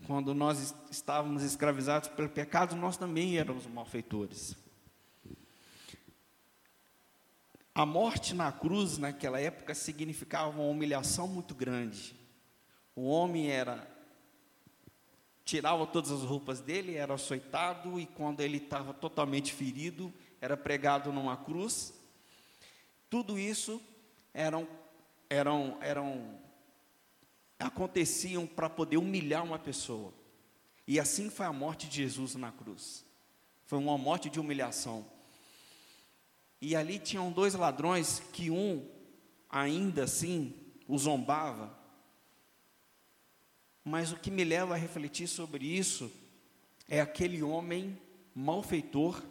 quando 0.05 0.35
nós 0.35 0.75
estávamos 0.91 1.45
escravizados 1.45 2.09
pelo 2.09 2.29
pecado, 2.29 2.75
nós 2.75 2.97
também 2.97 3.39
éramos 3.39 3.69
malfeitores. 3.69 4.57
A 7.73 7.87
morte 7.87 8.35
na 8.35 8.51
cruz, 8.51 8.99
naquela 8.99 9.39
época, 9.39 9.77
significava 9.77 10.51
uma 10.51 10.65
humilhação 10.65 11.29
muito 11.29 11.55
grande. 11.55 12.17
O 12.97 13.07
homem 13.07 13.49
era 13.49 13.89
tirava 15.45 15.87
todas 15.87 16.11
as 16.11 16.23
roupas 16.23 16.61
dele, 16.61 16.97
era 16.97 17.15
açoitado 17.15 18.01
e 18.01 18.07
quando 18.07 18.41
ele 18.41 18.57
estava 18.57 18.93
totalmente 18.93 19.53
ferido, 19.53 20.13
era 20.43 20.57
pregado 20.57 21.13
numa 21.13 21.37
cruz. 21.37 21.95
Tudo 23.09 23.39
isso 23.39 23.81
eram, 24.35 24.67
eram, 25.31 25.79
eram 25.81 26.37
aconteciam 27.61 28.45
para 28.45 28.69
poder 28.69 28.97
humilhar 28.97 29.45
uma 29.45 29.59
pessoa. 29.59 30.13
E 30.85 30.99
assim 30.99 31.31
foi 31.31 31.47
a 31.47 31.53
morte 31.53 31.89
de 31.89 32.03
Jesus 32.03 32.35
na 32.35 32.51
cruz. 32.51 33.05
Foi 33.67 33.79
uma 33.79 33.97
morte 33.97 34.29
de 34.29 34.41
humilhação. 34.41 35.07
E 36.61 36.75
ali 36.75 36.99
tinham 36.99 37.31
dois 37.31 37.55
ladrões 37.55 38.21
que 38.33 38.51
um 38.51 38.85
ainda 39.49 40.03
assim 40.03 40.53
o 40.89 40.99
zombava. 40.99 41.73
Mas 43.85 44.11
o 44.11 44.17
que 44.17 44.31
me 44.31 44.43
leva 44.43 44.75
a 44.75 44.77
refletir 44.79 45.29
sobre 45.29 45.65
isso 45.65 46.11
é 46.89 47.01
aquele 47.01 47.45
homem 47.45 47.97
malfeitor 48.35 49.23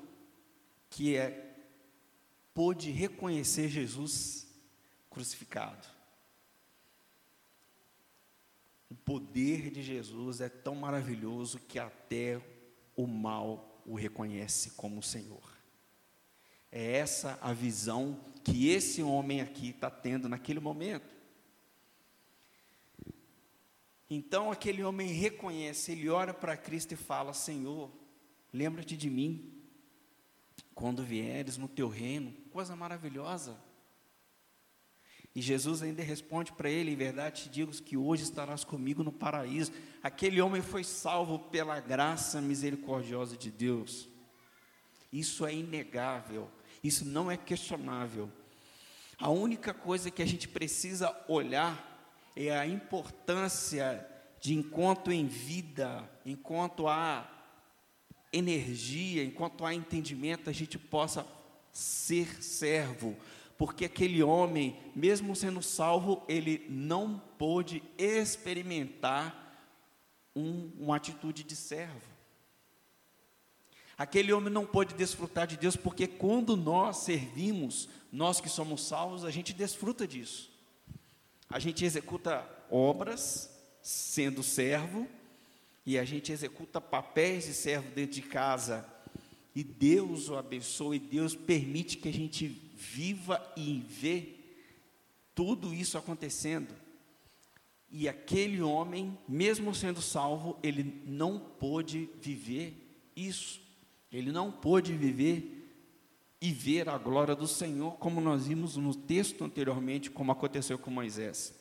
que 0.91 1.15
é 1.15 1.55
pôde 2.53 2.91
reconhecer 2.91 3.69
Jesus 3.69 4.45
crucificado. 5.09 5.87
O 8.89 8.93
poder 8.93 9.71
de 9.71 9.81
Jesus 9.81 10.41
é 10.41 10.49
tão 10.49 10.75
maravilhoso 10.75 11.59
que 11.59 11.79
até 11.79 12.41
o 12.95 13.07
mal 13.07 13.81
o 13.85 13.95
reconhece 13.95 14.71
como 14.71 15.01
Senhor. 15.01 15.57
É 16.69 16.97
essa 16.97 17.39
a 17.41 17.53
visão 17.53 18.19
que 18.43 18.67
esse 18.67 19.01
homem 19.01 19.39
aqui 19.39 19.69
está 19.69 19.89
tendo 19.89 20.27
naquele 20.27 20.59
momento. 20.59 21.15
Então 24.09 24.51
aquele 24.51 24.83
homem 24.83 25.07
reconhece, 25.07 25.93
ele 25.93 26.09
olha 26.09 26.33
para 26.33 26.57
Cristo 26.57 26.93
e 26.93 26.97
fala: 26.97 27.33
Senhor, 27.33 27.89
lembra-te 28.51 28.97
de 28.97 29.09
mim 29.09 29.60
quando 30.81 31.03
vieres 31.03 31.57
no 31.57 31.67
teu 31.67 31.87
reino, 31.87 32.33
coisa 32.51 32.75
maravilhosa. 32.75 33.55
E 35.35 35.39
Jesus 35.39 35.83
ainda 35.83 36.01
responde 36.01 36.51
para 36.51 36.71
ele: 36.71 36.91
Em 36.91 36.95
verdade 36.95 37.43
te 37.43 37.49
digo 37.49 37.71
que 37.71 37.95
hoje 37.95 38.23
estarás 38.23 38.63
comigo 38.63 39.03
no 39.03 39.11
paraíso. 39.11 39.71
Aquele 40.01 40.41
homem 40.41 40.63
foi 40.63 40.83
salvo 40.83 41.37
pela 41.37 41.79
graça 41.79 42.41
misericordiosa 42.41 43.37
de 43.37 43.51
Deus. 43.51 44.09
Isso 45.13 45.45
é 45.45 45.53
inegável, 45.53 46.49
isso 46.83 47.05
não 47.05 47.29
é 47.29 47.37
questionável. 47.37 48.27
A 49.19 49.29
única 49.29 49.75
coisa 49.75 50.09
que 50.09 50.23
a 50.23 50.25
gente 50.25 50.47
precisa 50.47 51.15
olhar 51.27 52.09
é 52.35 52.57
a 52.57 52.65
importância 52.65 54.03
de 54.39 54.55
enquanto 54.55 55.11
em 55.11 55.27
vida, 55.27 56.09
enquanto 56.25 56.87
há 56.87 57.30
energia, 58.31 59.23
enquanto 59.23 59.65
há 59.65 59.73
entendimento, 59.73 60.49
a 60.49 60.53
gente 60.53 60.77
possa 60.77 61.25
ser 61.71 62.43
servo, 62.43 63.15
porque 63.57 63.85
aquele 63.85 64.23
homem, 64.23 64.77
mesmo 64.95 65.35
sendo 65.35 65.61
salvo, 65.61 66.23
ele 66.27 66.65
não 66.69 67.21
pôde 67.37 67.83
experimentar 67.97 69.37
um, 70.35 70.71
uma 70.79 70.95
atitude 70.95 71.43
de 71.43 71.55
servo. 71.55 72.11
Aquele 73.97 74.33
homem 74.33 74.51
não 74.51 74.65
pôde 74.65 74.95
desfrutar 74.95 75.45
de 75.45 75.57
Deus, 75.57 75.75
porque 75.75 76.07
quando 76.07 76.57
nós 76.57 76.97
servimos, 76.97 77.87
nós 78.11 78.41
que 78.41 78.49
somos 78.49 78.83
salvos, 78.87 79.23
a 79.23 79.29
gente 79.29 79.53
desfruta 79.53 80.07
disso. 80.07 80.49
A 81.47 81.59
gente 81.59 81.85
executa 81.85 82.43
obras 82.69 83.51
sendo 83.81 84.41
servo, 84.41 85.07
e 85.85 85.97
a 85.97 86.03
gente 86.03 86.31
executa 86.31 86.79
papéis 86.79 87.45
de 87.45 87.53
servo 87.53 87.89
dentro 87.91 88.15
de 88.15 88.21
casa, 88.21 88.87
e 89.55 89.63
Deus 89.63 90.29
o 90.29 90.35
abençoa, 90.35 90.95
e 90.95 90.99
Deus 90.99 91.35
permite 91.35 91.97
que 91.97 92.09
a 92.09 92.13
gente 92.13 92.47
viva 92.47 93.41
e 93.55 93.83
vê 93.87 94.35
tudo 95.35 95.73
isso 95.73 95.97
acontecendo. 95.97 96.73
E 97.89 98.07
aquele 98.07 98.61
homem, 98.61 99.17
mesmo 99.27 99.75
sendo 99.75 100.01
salvo, 100.01 100.57
ele 100.63 101.03
não 101.05 101.37
pôde 101.37 102.09
viver 102.21 102.73
isso. 103.15 103.59
Ele 104.11 104.31
não 104.31 104.51
pôde 104.51 104.93
viver 104.93 105.57
e 106.39 106.51
ver 106.51 106.87
a 106.87 106.97
glória 106.97 107.35
do 107.35 107.47
Senhor, 107.47 107.97
como 107.97 108.21
nós 108.21 108.47
vimos 108.47 108.77
no 108.77 108.95
texto 108.95 109.43
anteriormente, 109.43 110.09
como 110.09 110.31
aconteceu 110.31 110.79
com 110.79 110.89
Moisés. 110.89 111.53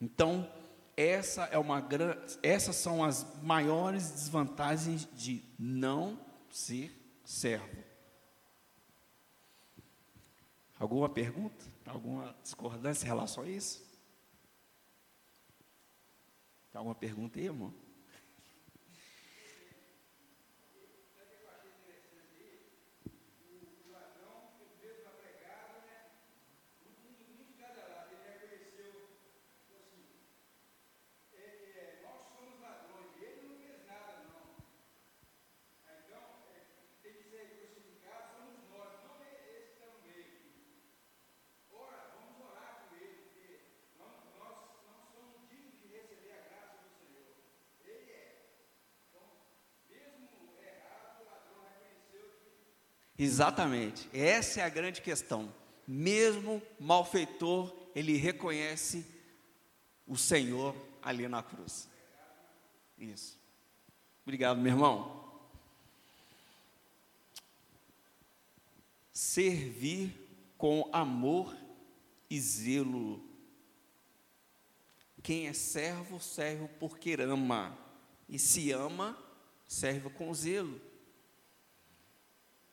Então, 0.00 0.50
essa 1.00 1.44
é 1.44 1.56
uma 1.56 1.82
essas 2.42 2.76
são 2.76 3.02
as 3.02 3.26
maiores 3.42 4.10
desvantagens 4.10 5.08
de 5.14 5.42
não 5.58 6.20
ser 6.50 6.92
servo. 7.24 7.82
Alguma 10.78 11.08
pergunta? 11.08 11.64
Alguma 11.86 12.36
discordância 12.42 13.04
em 13.04 13.08
relação 13.08 13.44
a 13.44 13.48
isso? 13.48 13.82
Tem 16.70 16.78
alguma 16.78 16.94
pergunta 16.94 17.38
aí, 17.38 17.46
irmão? 17.46 17.74
Exatamente, 53.22 54.08
essa 54.14 54.62
é 54.62 54.64
a 54.64 54.68
grande 54.70 55.02
questão. 55.02 55.52
Mesmo 55.86 56.62
malfeitor, 56.78 57.70
ele 57.94 58.16
reconhece 58.16 59.04
o 60.06 60.16
Senhor 60.16 60.74
ali 61.02 61.28
na 61.28 61.42
cruz. 61.42 61.86
Isso. 62.98 63.38
Obrigado, 64.22 64.58
meu 64.58 64.72
irmão. 64.72 65.22
Servir 69.12 70.14
com 70.56 70.88
amor 70.90 71.54
e 72.30 72.40
zelo. 72.40 73.22
Quem 75.22 75.46
é 75.46 75.52
servo, 75.52 76.18
serve 76.18 76.68
porque 76.78 77.12
ama. 77.20 77.76
E 78.26 78.38
se 78.38 78.72
ama, 78.72 79.14
serve 79.68 80.08
com 80.08 80.32
zelo. 80.32 80.80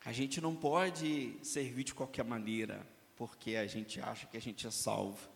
A 0.07 0.13
gente 0.13 0.39
não 0.39 0.55
pode 0.55 1.37
servir 1.43 1.83
de 1.83 1.93
qualquer 1.93 2.23
maneira, 2.23 2.87
porque 3.17 3.57
a 3.57 3.67
gente 3.67 3.99
acha 3.99 4.25
que 4.25 4.37
a 4.37 4.39
gente 4.39 4.65
é 4.65 4.71
salvo. 4.71 5.27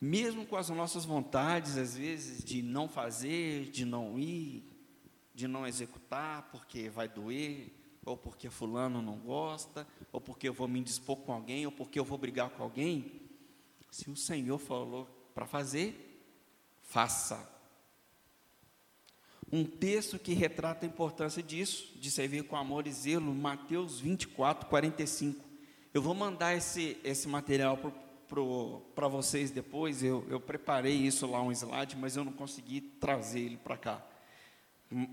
Mesmo 0.00 0.46
com 0.46 0.54
as 0.54 0.68
nossas 0.68 1.04
vontades, 1.04 1.76
às 1.76 1.96
vezes, 1.96 2.44
de 2.44 2.62
não 2.62 2.88
fazer, 2.88 3.70
de 3.70 3.84
não 3.84 4.16
ir, 4.20 4.62
de 5.34 5.48
não 5.48 5.66
executar, 5.66 6.48
porque 6.52 6.88
vai 6.88 7.08
doer, 7.08 7.74
ou 8.06 8.16
porque 8.16 8.48
fulano 8.48 9.02
não 9.02 9.18
gosta, 9.18 9.84
ou 10.12 10.20
porque 10.20 10.48
eu 10.48 10.54
vou 10.54 10.68
me 10.68 10.78
indispor 10.78 11.16
com 11.16 11.32
alguém, 11.32 11.66
ou 11.66 11.72
porque 11.72 11.98
eu 11.98 12.04
vou 12.04 12.16
brigar 12.16 12.50
com 12.50 12.62
alguém. 12.62 13.20
Se 13.90 14.08
o 14.08 14.14
Senhor 14.14 14.58
falou 14.58 15.06
para 15.34 15.44
fazer, 15.44 16.24
faça 16.84 17.36
um 19.52 19.64
texto 19.64 20.18
que 20.18 20.32
retrata 20.32 20.86
a 20.86 20.88
importância 20.88 21.42
disso, 21.42 21.92
de 21.96 22.10
servir 22.10 22.44
com 22.44 22.56
amor 22.56 22.86
e 22.86 22.92
zelo, 22.92 23.34
Mateus 23.34 24.00
24, 24.00 24.66
45. 24.66 25.44
Eu 25.92 26.00
vou 26.00 26.14
mandar 26.14 26.56
esse, 26.56 26.96
esse 27.04 27.28
material 27.28 27.78
para 28.94 29.08
vocês 29.08 29.50
depois, 29.50 30.02
eu, 30.02 30.24
eu 30.30 30.40
preparei 30.40 30.94
isso 30.94 31.26
lá, 31.26 31.42
um 31.42 31.52
slide, 31.52 31.96
mas 31.96 32.16
eu 32.16 32.24
não 32.24 32.32
consegui 32.32 32.80
trazer 32.80 33.40
ele 33.40 33.58
para 33.58 33.76
cá. 33.76 34.02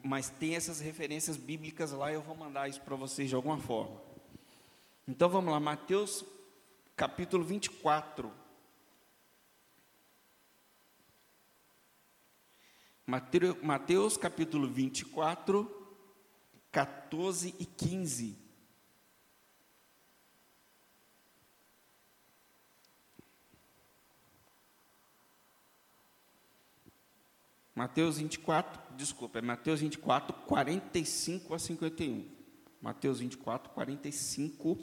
Mas 0.03 0.29
tem 0.29 0.55
essas 0.55 0.79
referências 0.79 1.35
bíblicas 1.35 1.91
lá, 1.91 2.13
eu 2.13 2.21
vou 2.21 2.35
mandar 2.35 2.69
isso 2.69 2.79
para 2.81 2.95
vocês 2.95 3.27
de 3.27 3.35
alguma 3.35 3.57
forma. 3.57 4.01
Então 5.05 5.27
vamos 5.27 5.51
lá, 5.51 5.59
Mateus 5.59 6.23
capítulo 6.95 7.45
24, 7.45 8.29
Mateus 13.09 14.17
capítulo 14.17 14.67
24, 14.67 15.67
14 16.71 17.55
e 17.57 17.65
15. 17.65 18.37
Mateus 27.73 28.17
24, 28.17 28.95
desculpa, 28.95 29.39
é 29.39 29.41
Mateus 29.41 29.79
24, 29.79 30.35
45 30.45 31.55
a 31.55 31.57
51. 31.57 32.29
Mateus 32.79 33.19
24, 33.21 33.71
45 33.71 34.77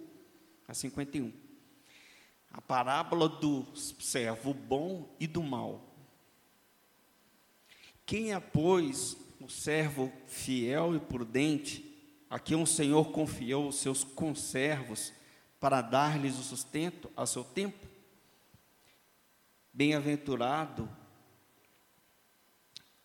a 0.66 0.74
51. 0.74 1.32
A 2.50 2.60
parábola 2.60 3.28
do 3.28 3.66
servo 3.76 4.52
bom 4.52 5.14
e 5.20 5.26
do 5.26 5.42
mal. 5.42 5.86
Quem 8.06 8.32
é, 8.32 8.38
pois, 8.38 9.16
o 9.40 9.48
servo 9.48 10.12
fiel 10.28 10.94
e 10.94 11.00
prudente, 11.00 11.84
a 12.30 12.38
quem 12.38 12.56
o 12.56 12.64
Senhor 12.64 13.10
confiou 13.10 13.66
os 13.66 13.80
seus 13.80 14.04
conservos 14.04 15.12
para 15.58 15.82
dar-lhes 15.82 16.38
o 16.38 16.42
sustento 16.42 17.10
a 17.16 17.26
seu 17.26 17.42
tempo? 17.42 17.84
Bem-aventurado, 19.72 20.88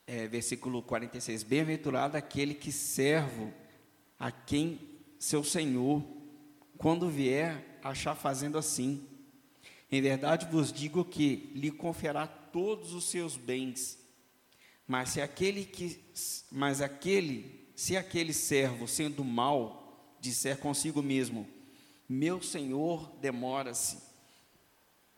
é, 0.06 0.28
versículo 0.28 0.84
46, 0.84 1.42
bem-aventurado 1.42 2.16
aquele 2.16 2.54
que 2.54 2.72
servo 2.72 3.52
a 4.20 4.32
quem 4.32 4.88
seu 5.18 5.44
Senhor, 5.44 6.06
quando 6.78 7.10
vier, 7.10 7.80
achar 7.84 8.14
fazendo 8.14 8.56
assim. 8.56 9.04
Em 9.92 10.00
verdade 10.00 10.46
vos 10.46 10.72
digo 10.72 11.04
que 11.04 11.52
lhe 11.56 11.72
confiará 11.72 12.28
todos 12.28 12.94
os 12.94 13.06
seus 13.06 13.36
bens 13.36 14.01
mas 14.92 15.12
se 15.12 15.22
aquele 15.22 15.64
que, 15.64 15.98
mas 16.52 16.82
aquele, 16.82 17.72
se 17.78 17.96
aquele 17.96 18.34
servo 18.34 18.90
sendo 18.90 19.24
mal 19.24 20.18
disser 20.20 20.58
consigo 20.58 21.02
mesmo, 21.02 21.48
meu 22.10 22.42
senhor 22.42 23.10
demora-se 23.22 24.00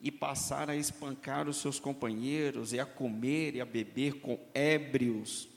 e 0.00 0.12
passar 0.12 0.70
a 0.70 0.76
espancar 0.76 1.48
os 1.48 1.56
seus 1.56 1.80
companheiros 1.80 2.72
e 2.72 2.78
a 2.78 2.86
comer 2.86 3.56
e 3.56 3.60
a 3.60 3.64
beber 3.64 4.20
com 4.20 4.38
ébrios, 4.54 5.48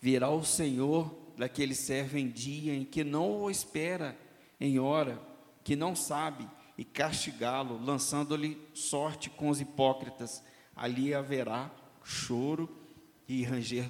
virá 0.00 0.30
o 0.30 0.44
Senhor 0.44 1.12
daquele 1.36 1.74
servo 1.74 2.18
em 2.18 2.30
dia 2.30 2.72
em 2.72 2.84
que 2.84 3.02
não 3.02 3.42
o 3.42 3.50
espera, 3.50 4.16
em 4.60 4.78
hora 4.78 5.20
que 5.64 5.74
não 5.74 5.96
sabe, 5.96 6.48
e 6.76 6.84
castigá-lo, 6.84 7.84
lançando-lhe 7.84 8.56
sorte 8.74 9.28
com 9.28 9.48
os 9.48 9.60
hipócritas. 9.60 10.40
Ali 10.76 11.12
haverá 11.12 11.68
choro 12.04 12.77
e 13.28 13.44
ranger 13.44 13.88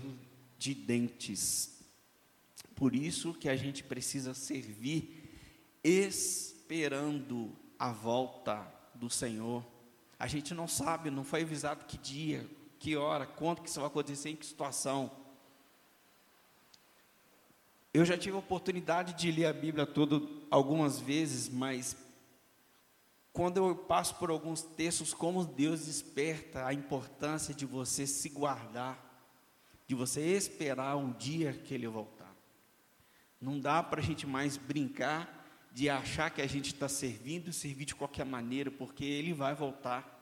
de 0.58 0.74
dentes. 0.74 1.78
Por 2.74 2.94
isso 2.94 3.32
que 3.32 3.48
a 3.48 3.56
gente 3.56 3.84
precisa 3.84 4.34
servir 4.34 5.30
esperando 5.82 7.56
a 7.78 7.92
volta 7.92 8.66
do 8.94 9.08
Senhor. 9.08 9.64
A 10.18 10.26
gente 10.26 10.52
não 10.52 10.66
sabe, 10.66 11.10
não 11.10 11.24
foi 11.24 11.42
avisado 11.42 11.84
que 11.84 11.96
dia, 11.96 12.48
que 12.78 12.96
hora, 12.96 13.26
quando 13.26 13.62
que 13.62 13.68
isso 13.68 13.80
vai 13.80 13.88
acontecer, 13.88 14.30
em 14.30 14.36
que 14.36 14.44
situação. 14.44 15.10
Eu 17.94 18.04
já 18.04 18.18
tive 18.18 18.36
a 18.36 18.40
oportunidade 18.40 19.14
de 19.14 19.30
ler 19.30 19.46
a 19.46 19.52
Bíblia 19.52 19.86
toda 19.86 20.20
algumas 20.50 20.98
vezes, 20.98 21.48
mas 21.48 21.96
quando 23.32 23.56
eu 23.56 23.74
passo 23.74 24.16
por 24.16 24.30
alguns 24.30 24.62
textos, 24.62 25.14
como 25.14 25.44
Deus 25.44 25.86
desperta 25.86 26.66
a 26.66 26.74
importância 26.74 27.54
de 27.54 27.64
você 27.64 28.06
se 28.06 28.28
guardar 28.28 29.07
de 29.88 29.94
você 29.94 30.20
esperar 30.20 30.96
o 30.96 31.14
dia 31.14 31.54
que 31.54 31.72
ele 31.72 31.88
voltar. 31.88 32.36
Não 33.40 33.58
dá 33.58 33.82
para 33.82 34.02
a 34.02 34.04
gente 34.04 34.26
mais 34.26 34.58
brincar 34.58 35.34
de 35.72 35.88
achar 35.88 36.30
que 36.30 36.42
a 36.42 36.46
gente 36.46 36.74
está 36.74 36.88
servindo 36.88 37.48
e 37.48 37.52
servir 37.54 37.86
de 37.86 37.94
qualquer 37.94 38.26
maneira, 38.26 38.70
porque 38.70 39.02
ele 39.02 39.32
vai 39.32 39.54
voltar. 39.54 40.14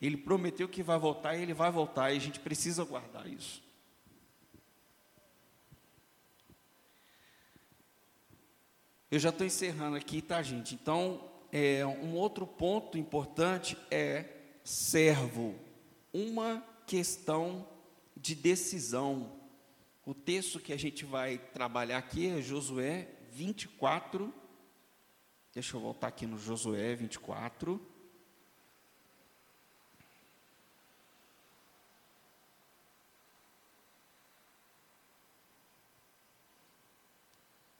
Ele 0.00 0.18
prometeu 0.18 0.68
que 0.68 0.82
vai 0.82 0.98
voltar 0.98 1.34
e 1.36 1.42
ele 1.42 1.54
vai 1.54 1.70
voltar, 1.70 2.12
e 2.12 2.18
a 2.18 2.20
gente 2.20 2.38
precisa 2.38 2.84
guardar 2.84 3.26
isso. 3.26 3.62
Eu 9.10 9.18
já 9.18 9.30
estou 9.30 9.46
encerrando 9.46 9.96
aqui, 9.96 10.20
tá, 10.20 10.42
gente? 10.42 10.74
Então, 10.74 11.30
é, 11.50 11.86
um 11.86 12.14
outro 12.14 12.46
ponto 12.46 12.98
importante 12.98 13.78
é 13.90 14.26
servo. 14.62 15.54
Uma 16.12 16.62
questão 16.86 17.66
de 18.16 18.34
decisão. 18.34 19.32
O 20.04 20.14
texto 20.14 20.60
que 20.60 20.72
a 20.72 20.76
gente 20.76 21.04
vai 21.04 21.38
trabalhar 21.38 21.98
aqui 21.98 22.28
é 22.28 22.42
Josué 22.42 23.08
24. 23.32 24.32
Deixa 25.52 25.76
eu 25.76 25.80
voltar 25.80 26.08
aqui 26.08 26.26
no 26.26 26.38
Josué 26.38 26.94
24. 26.94 27.80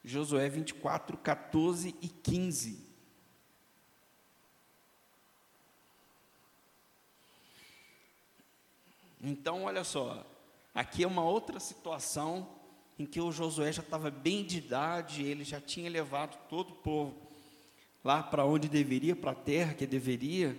Josué 0.04 0.50
24, 0.50 1.16
14 1.16 1.96
e 2.02 2.08
15. 2.08 2.83
Então, 9.24 9.64
olha 9.64 9.84
só, 9.84 10.24
aqui 10.74 11.02
é 11.02 11.06
uma 11.06 11.24
outra 11.24 11.58
situação 11.58 12.48
em 12.98 13.06
que 13.06 13.20
o 13.20 13.32
Josué 13.32 13.72
já 13.72 13.82
estava 13.82 14.10
bem 14.10 14.44
de 14.44 14.58
idade, 14.58 15.22
ele 15.22 15.44
já 15.44 15.60
tinha 15.60 15.90
levado 15.90 16.38
todo 16.48 16.70
o 16.70 16.76
povo 16.76 17.14
lá 18.04 18.22
para 18.22 18.44
onde 18.44 18.68
deveria, 18.68 19.16
para 19.16 19.32
a 19.32 19.34
terra 19.34 19.74
que 19.74 19.86
deveria, 19.86 20.56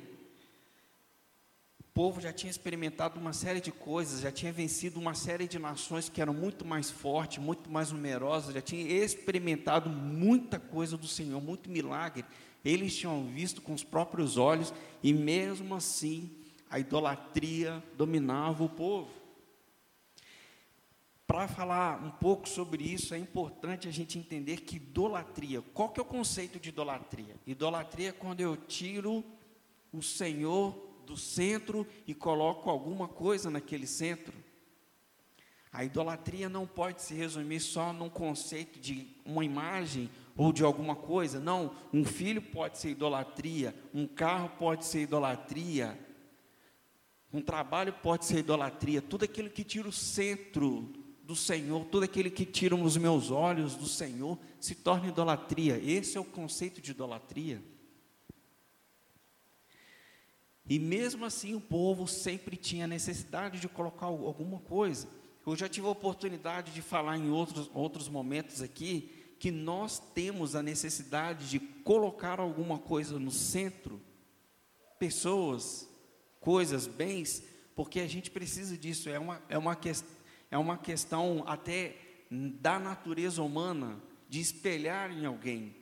povo 1.95 2.19
já 2.19 2.33
tinha 2.33 2.51
experimentado 2.51 3.17
uma 3.17 3.31
série 3.31 3.61
de 3.61 3.71
coisas, 3.71 4.19
já 4.19 4.29
tinha 4.29 4.51
vencido 4.51 4.99
uma 4.99 5.13
série 5.13 5.47
de 5.47 5.57
nações 5.57 6.09
que 6.09 6.21
eram 6.21 6.33
muito 6.33 6.65
mais 6.65 6.91
fortes, 6.91 7.41
muito 7.41 7.71
mais 7.71 7.89
numerosas, 7.89 8.53
já 8.53 8.59
tinha 8.59 8.83
experimentado 9.01 9.89
muita 9.89 10.59
coisa 10.59 10.97
do 10.97 11.07
Senhor, 11.07 11.41
muito 11.41 11.69
milagre. 11.69 12.25
Eles 12.65 12.97
tinham 12.97 13.25
visto 13.27 13.61
com 13.61 13.73
os 13.73 13.81
próprios 13.81 14.35
olhos 14.35 14.73
e 15.01 15.13
mesmo 15.13 15.73
assim 15.73 16.29
a 16.69 16.79
idolatria 16.79 17.83
dominava 17.95 18.63
o 18.63 18.69
povo. 18.69 19.11
Para 21.27 21.47
falar 21.47 22.03
um 22.03 22.11
pouco 22.11 22.47
sobre 22.47 22.83
isso, 22.83 23.13
é 23.13 23.17
importante 23.17 23.87
a 23.87 23.91
gente 23.91 24.19
entender 24.19 24.61
que 24.61 24.75
idolatria, 24.75 25.61
qual 25.73 25.89
que 25.89 25.99
é 25.99 26.03
o 26.03 26.05
conceito 26.05 26.59
de 26.59 26.69
idolatria? 26.69 27.35
Idolatria 27.47 28.09
é 28.09 28.11
quando 28.11 28.41
eu 28.41 28.55
tiro 28.55 29.23
o 29.91 30.03
Senhor 30.03 30.75
do 31.05 31.17
centro 31.17 31.85
e 32.05 32.13
coloco 32.13 32.69
alguma 32.69 33.07
coisa 33.07 33.49
naquele 33.49 33.87
centro. 33.87 34.33
A 35.71 35.83
idolatria 35.83 36.47
não 36.47 36.65
pode 36.65 37.01
se 37.01 37.13
resumir 37.13 37.59
só 37.59 37.91
num 37.91 38.09
conceito 38.09 38.79
de 38.79 39.07
uma 39.25 39.43
imagem 39.43 40.09
ou 40.37 40.53
de 40.53 40.63
alguma 40.63 40.95
coisa. 40.95 41.39
Não, 41.39 41.75
um 41.91 42.05
filho 42.05 42.41
pode 42.41 42.77
ser 42.77 42.91
idolatria, 42.91 43.75
um 43.93 44.07
carro 44.07 44.49
pode 44.57 44.85
ser 44.85 45.01
idolatria, 45.01 45.99
um 47.35 47.41
trabalho 47.41 47.91
pode 47.91 48.25
ser 48.25 48.39
idolatria. 48.39 49.01
Tudo 49.01 49.25
aquilo 49.25 49.49
que 49.49 49.63
tira 49.63 49.89
o 49.89 49.91
centro 49.91 50.89
do 51.21 51.35
Senhor, 51.35 51.83
tudo 51.85 52.03
aquilo 52.03 52.31
que 52.31 52.45
tira 52.45 52.73
os 52.75 52.95
meus 52.95 53.29
olhos 53.29 53.75
do 53.75 53.87
Senhor, 53.87 54.39
se 54.57 54.73
torna 54.73 55.09
idolatria. 55.09 55.77
Esse 55.77 56.17
é 56.17 56.21
o 56.21 56.23
conceito 56.23 56.79
de 56.79 56.91
idolatria. 56.91 57.61
E 60.67 60.79
mesmo 60.79 61.25
assim 61.25 61.53
o 61.53 61.59
povo 61.59 62.07
sempre 62.07 62.55
tinha 62.55 62.87
necessidade 62.87 63.59
de 63.59 63.67
colocar 63.67 64.05
alguma 64.05 64.59
coisa. 64.59 65.09
Eu 65.45 65.57
já 65.57 65.67
tive 65.67 65.87
a 65.87 65.91
oportunidade 65.91 66.71
de 66.71 66.81
falar 66.81 67.17
em 67.17 67.29
outros, 67.29 67.69
outros 67.73 68.07
momentos 68.07 68.61
aqui 68.61 69.11
que 69.37 69.51
nós 69.51 69.99
temos 69.99 70.55
a 70.55 70.63
necessidade 70.63 71.49
de 71.49 71.59
colocar 71.59 72.39
alguma 72.39 72.79
coisa 72.79 73.19
no 73.19 73.29
centro, 73.29 74.01
pessoas, 74.97 75.89
coisas, 76.45 76.85
bens, 76.85 77.43
porque 77.75 77.99
a 77.99 78.07
gente 78.07 78.29
precisa 78.29 78.77
disso, 78.77 79.09
é 79.09 79.17
uma, 79.17 79.41
é 79.49 79.57
uma, 79.57 79.75
que, 79.75 79.91
é 80.51 80.57
uma 80.57 80.77
questão 80.77 81.43
até 81.47 81.95
da 82.29 82.77
natureza 82.77 83.41
humana 83.41 83.99
de 84.29 84.39
espelhar 84.39 85.11
em 85.11 85.25
alguém. 85.25 85.75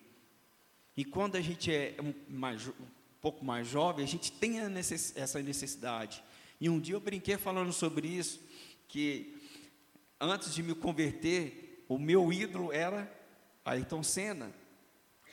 E 0.96 1.04
quando 1.04 1.36
a 1.36 1.42
gente 1.42 1.70
é 1.70 1.98
mais, 2.30 2.72
pouco 3.20 3.44
mais 3.44 3.68
jovem, 3.68 4.06
a 4.06 4.08
gente 4.08 4.32
tem 4.32 4.70
necess, 4.70 5.12
essa 5.18 5.42
necessidade. 5.42 6.24
E 6.62 6.70
um 6.70 6.80
dia 6.80 6.96
eu 6.96 7.02
brinquei 7.02 7.38
falando 7.38 7.74
sobre 7.74 8.08
isso, 8.08 8.40
que 8.88 9.38
antes 10.18 10.56
de 10.56 10.64
me 10.64 10.74
converter, 10.74 11.84
o 11.90 12.00
meu 12.00 12.32
ídolo 12.32 12.72
era 12.72 13.12
Ayrton 13.66 14.02
Senna. 14.02 14.50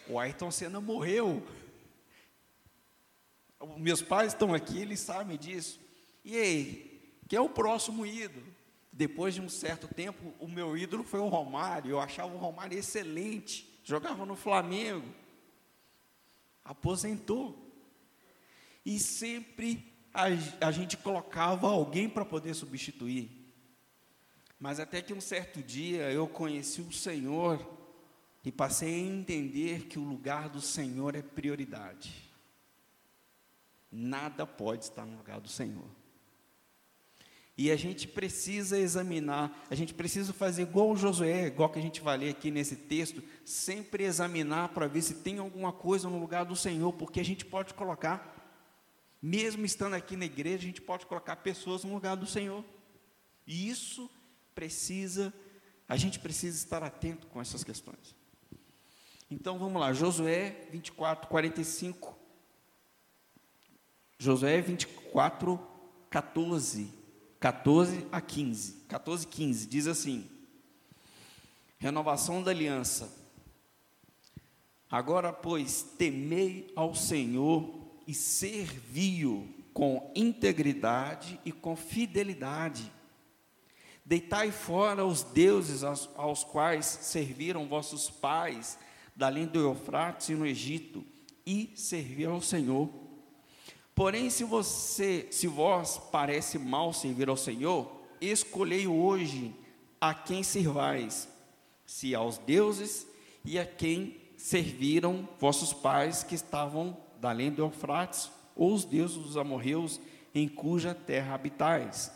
O 0.08 0.18
Ayrton 0.18 0.50
Senna 0.50 0.80
morreu. 0.80 1.46
Meus 3.76 4.00
pais 4.02 4.32
estão 4.32 4.54
aqui, 4.54 4.78
eles 4.78 5.00
sabem 5.00 5.36
disso. 5.36 5.80
E 6.24 6.36
aí, 6.36 7.14
quem 7.28 7.36
é 7.36 7.40
o 7.40 7.48
próximo 7.48 8.06
ídolo? 8.06 8.46
Depois 8.92 9.34
de 9.34 9.40
um 9.40 9.48
certo 9.48 9.86
tempo, 9.88 10.34
o 10.38 10.48
meu 10.48 10.76
ídolo 10.76 11.04
foi 11.04 11.20
o 11.20 11.28
Romário. 11.28 11.90
Eu 11.90 12.00
achava 12.00 12.34
o 12.34 12.38
Romário 12.38 12.78
excelente. 12.78 13.68
Jogava 13.84 14.26
no 14.26 14.36
Flamengo. 14.36 15.06
Aposentou. 16.64 17.56
E 18.84 18.98
sempre 18.98 19.92
a, 20.12 20.24
a 20.66 20.70
gente 20.70 20.96
colocava 20.96 21.68
alguém 21.68 22.08
para 22.08 22.24
poder 22.24 22.54
substituir. 22.54 23.30
Mas 24.58 24.80
até 24.80 25.00
que 25.00 25.14
um 25.14 25.20
certo 25.20 25.62
dia 25.62 26.10
eu 26.10 26.26
conheci 26.26 26.80
o 26.80 26.92
Senhor 26.92 27.64
e 28.44 28.50
passei 28.50 28.94
a 28.94 28.98
entender 28.98 29.86
que 29.86 29.98
o 29.98 30.04
lugar 30.04 30.48
do 30.48 30.60
Senhor 30.60 31.14
é 31.14 31.22
prioridade. 31.22 32.29
Nada 33.90 34.46
pode 34.46 34.84
estar 34.84 35.04
no 35.04 35.16
lugar 35.16 35.40
do 35.40 35.48
Senhor. 35.48 35.88
E 37.60 37.70
a 37.70 37.76
gente 37.76 38.08
precisa 38.08 38.78
examinar, 38.78 39.66
a 39.68 39.74
gente 39.74 39.92
precisa 39.92 40.32
fazer 40.32 40.62
igual 40.62 40.90
o 40.90 40.96
Josué, 40.96 41.48
igual 41.48 41.68
que 41.68 41.78
a 41.78 41.82
gente 41.82 42.00
vai 42.00 42.16
ler 42.16 42.30
aqui 42.30 42.50
nesse 42.50 42.74
texto, 42.74 43.22
sempre 43.44 44.04
examinar 44.04 44.70
para 44.70 44.86
ver 44.86 45.02
se 45.02 45.16
tem 45.16 45.38
alguma 45.38 45.70
coisa 45.70 46.08
no 46.08 46.18
lugar 46.18 46.44
do 46.44 46.56
Senhor, 46.56 46.90
porque 46.94 47.20
a 47.20 47.24
gente 47.24 47.44
pode 47.44 47.74
colocar. 47.74 48.34
Mesmo 49.20 49.66
estando 49.66 49.92
aqui 49.92 50.16
na 50.16 50.24
igreja, 50.24 50.62
a 50.62 50.66
gente 50.66 50.80
pode 50.80 51.04
colocar 51.04 51.36
pessoas 51.36 51.84
no 51.84 51.92
lugar 51.92 52.16
do 52.16 52.26
Senhor. 52.26 52.64
E 53.46 53.68
isso 53.68 54.08
precisa, 54.54 55.30
a 55.86 55.96
gente 55.96 56.18
precisa 56.18 56.56
estar 56.56 56.82
atento 56.82 57.26
com 57.26 57.42
essas 57.42 57.62
questões. 57.62 58.16
Então 59.30 59.58
vamos 59.58 59.78
lá, 59.78 59.92
Josué 59.92 60.66
24, 60.72 61.28
45. 61.28 62.19
Josué 64.20 64.60
24, 64.60 65.58
14. 66.10 66.92
14 67.40 68.06
a 68.12 68.20
15. 68.20 68.72
14, 68.86 69.26
15. 69.26 69.66
Diz 69.66 69.86
assim: 69.86 70.28
Renovação 71.78 72.42
da 72.42 72.50
aliança. 72.50 73.10
Agora, 74.90 75.32
pois, 75.32 75.82
temei 75.96 76.70
ao 76.76 76.94
Senhor 76.94 77.72
e 78.06 78.12
serviu 78.12 79.48
com 79.72 80.12
integridade 80.14 81.40
e 81.42 81.50
com 81.50 81.74
fidelidade. 81.74 82.92
Deitai 84.04 84.52
fora 84.52 85.02
os 85.02 85.22
deuses 85.22 85.82
aos, 85.82 86.10
aos 86.14 86.44
quais 86.44 86.84
serviram 86.84 87.66
vossos 87.66 88.10
pais, 88.10 88.78
da 89.16 89.28
além 89.28 89.46
do 89.46 89.60
Eufrates 89.60 90.28
e 90.28 90.34
no 90.34 90.46
Egito, 90.46 91.02
e 91.46 91.72
servir 91.74 92.26
ao 92.26 92.42
Senhor. 92.42 92.99
Porém, 94.00 94.30
se 94.30 94.44
você, 94.44 95.28
se 95.30 95.46
vós 95.46 95.98
parece 96.10 96.58
mal 96.58 96.90
servir 96.90 97.28
ao 97.28 97.36
Senhor, 97.36 98.00
escolhei 98.18 98.86
hoje 98.86 99.54
a 100.00 100.14
quem 100.14 100.42
servais, 100.42 101.28
se 101.84 102.14
aos 102.14 102.38
deuses 102.38 103.06
e 103.44 103.58
a 103.58 103.66
quem 103.66 104.16
serviram 104.38 105.28
vossos 105.38 105.74
pais 105.74 106.22
que 106.22 106.34
estavam 106.34 106.96
da 107.20 107.28
além 107.28 107.50
do 107.50 107.60
Eufrates, 107.60 108.30
ou 108.56 108.72
os 108.72 108.86
deuses 108.86 109.18
dos 109.18 109.36
amorreus 109.36 110.00
em 110.34 110.48
cuja 110.48 110.94
terra 110.94 111.34
habitais. 111.34 112.10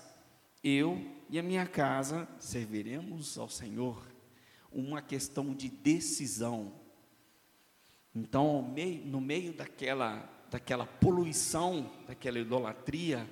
Eu 0.62 0.98
e 1.28 1.38
a 1.38 1.42
minha 1.42 1.66
casa 1.66 2.26
serviremos 2.38 3.36
ao 3.36 3.50
Senhor. 3.50 4.02
Uma 4.72 5.02
questão 5.02 5.52
de 5.52 5.68
decisão. 5.68 6.72
Então, 8.16 8.72
no 9.04 9.20
meio 9.20 9.52
daquela, 9.52 10.33
daquela 10.54 10.86
poluição, 10.86 11.90
daquela 12.06 12.38
idolatria, 12.38 13.28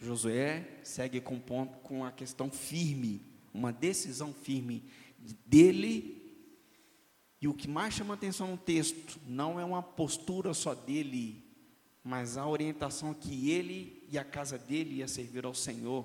Josué 0.00 0.80
segue 0.82 1.20
com, 1.20 1.38
com 1.38 2.04
a 2.04 2.10
questão 2.10 2.50
firme, 2.50 3.24
uma 3.54 3.72
decisão 3.72 4.34
firme 4.34 4.82
dele 5.46 6.20
e 7.40 7.46
o 7.46 7.54
que 7.54 7.68
mais 7.68 7.94
chama 7.94 8.14
atenção 8.14 8.48
no 8.48 8.56
texto 8.56 9.20
não 9.28 9.60
é 9.60 9.64
uma 9.64 9.80
postura 9.80 10.52
só 10.52 10.74
dele, 10.74 11.40
mas 12.02 12.36
a 12.36 12.44
orientação 12.48 13.14
que 13.14 13.52
ele 13.52 14.04
e 14.08 14.18
a 14.18 14.24
casa 14.24 14.58
dele 14.58 14.96
ia 14.96 15.06
servir 15.06 15.44
ao 15.44 15.54
Senhor. 15.54 16.04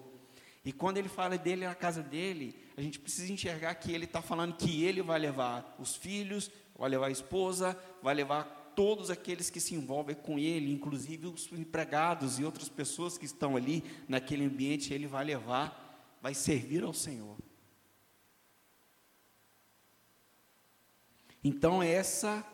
E 0.64 0.72
quando 0.72 0.98
ele 0.98 1.10
fala 1.10 1.40
dele 1.40 1.64
e 1.64 1.66
a 1.66 1.74
casa 1.74 2.04
dele, 2.04 2.56
a 2.78 2.82
gente 2.82 3.00
precisa 3.00 3.34
enxergar 3.34 3.74
que 3.74 3.92
ele 3.92 4.06
está 4.06 4.22
falando 4.22 4.58
que 4.58 4.84
ele 4.84 5.02
vai 5.02 5.18
levar 5.18 5.76
os 5.80 5.96
filhos, 5.96 6.52
vai 6.78 6.92
levar 6.92 7.08
a 7.08 7.12
esposa, 7.12 7.76
vai 8.04 8.14
levar 8.14 8.65
todos 8.76 9.10
aqueles 9.10 9.50
que 9.50 9.60
se 9.60 9.74
envolvem 9.74 10.16
com 10.16 10.38
ele, 10.38 10.72
inclusive 10.72 11.28
os 11.28 11.52
empregados 11.52 12.40
e 12.40 12.44
outras 12.44 12.70
pessoas 12.70 13.18
que 13.18 13.26
estão 13.26 13.56
ali 13.56 13.84
naquele 14.08 14.44
ambiente, 14.44 14.94
ele 14.94 15.08
vai 15.08 15.24
levar, 15.24 16.18
vai 16.22 16.34
servir 16.34 16.84
ao 16.84 16.94
Senhor. 16.94 17.38
Então, 21.44 21.82
essa 21.82 22.46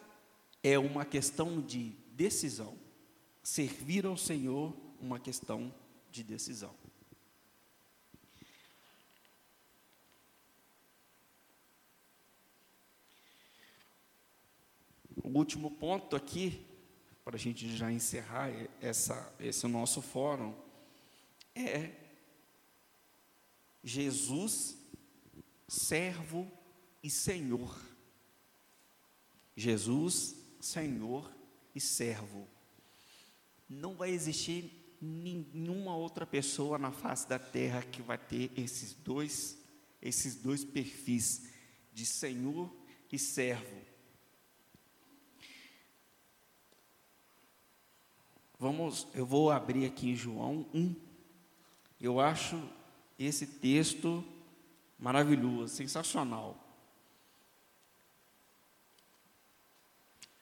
é 0.62 0.78
uma 0.78 1.06
questão 1.06 1.62
de 1.62 1.96
decisão. 2.12 2.78
Servir 3.42 4.06
ao 4.06 4.18
Senhor, 4.18 4.76
uma 5.00 5.20
questão 5.20 5.74
de 6.12 6.24
decisão. 6.24 6.76
O 15.34 15.38
último 15.38 15.72
ponto 15.72 16.14
aqui, 16.14 16.62
para 17.24 17.38
a 17.38 17.40
gente 17.40 17.74
já 17.78 17.90
encerrar 17.90 18.52
essa, 18.82 19.34
esse 19.40 19.66
nosso 19.66 20.02
fórum, 20.02 20.54
é 21.56 21.90
Jesus, 23.82 24.78
servo 25.70 26.52
e 27.02 27.10
Senhor. 27.10 27.80
Jesus, 29.56 30.36
Senhor 30.60 31.34
e 31.74 31.80
servo. 31.80 32.46
Não 33.70 33.96
vai 33.96 34.10
existir 34.10 34.98
nenhuma 35.00 35.96
outra 35.96 36.26
pessoa 36.26 36.78
na 36.78 36.92
face 36.92 37.26
da 37.30 37.40
terra 37.40 37.82
que 37.84 38.02
vai 38.02 38.18
ter 38.18 38.52
esses 38.58 38.94
dois, 38.96 39.58
esses 40.02 40.36
dois 40.36 40.66
perfis 40.66 41.44
de 41.94 42.06
Senhor 42.06 42.70
e 43.10 43.18
servo. 43.18 43.91
Vamos, 48.62 49.08
eu 49.16 49.26
vou 49.26 49.50
abrir 49.50 49.88
aqui 49.88 50.12
em 50.12 50.16
João 50.16 50.68
1. 50.72 50.96
Eu 52.00 52.20
acho 52.20 52.62
esse 53.18 53.48
texto 53.48 54.24
maravilhoso, 55.00 55.74
sensacional. 55.74 56.64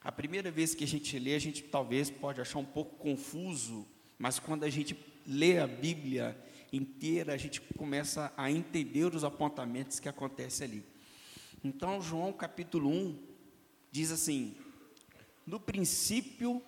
A 0.02 0.12
primeira 0.12 0.50
vez 0.50 0.74
que 0.74 0.84
a 0.84 0.86
gente 0.86 1.18
lê, 1.18 1.34
a 1.34 1.38
gente 1.38 1.62
talvez 1.62 2.10
pode 2.10 2.42
achar 2.42 2.58
um 2.58 2.64
pouco 2.64 2.96
confuso, 2.96 3.88
mas 4.18 4.38
quando 4.38 4.64
a 4.64 4.68
gente 4.68 4.94
lê 5.26 5.58
a 5.58 5.66
Bíblia 5.66 6.38
inteira, 6.70 7.32
a 7.32 7.38
gente 7.38 7.58
começa 7.58 8.30
a 8.36 8.50
entender 8.50 9.06
os 9.14 9.24
apontamentos 9.24 9.98
que 9.98 10.10
acontecem 10.10 10.66
ali. 10.66 10.84
Então, 11.64 12.02
João 12.02 12.34
capítulo 12.34 12.90
1 12.90 13.18
diz 13.90 14.10
assim: 14.10 14.54
No 15.46 15.58
princípio 15.58 16.62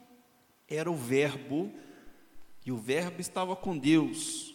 era 0.68 0.90
o 0.90 0.96
Verbo, 0.96 1.72
e 2.64 2.72
o 2.72 2.76
Verbo 2.76 3.20
estava 3.20 3.54
com 3.56 3.76
Deus, 3.76 4.54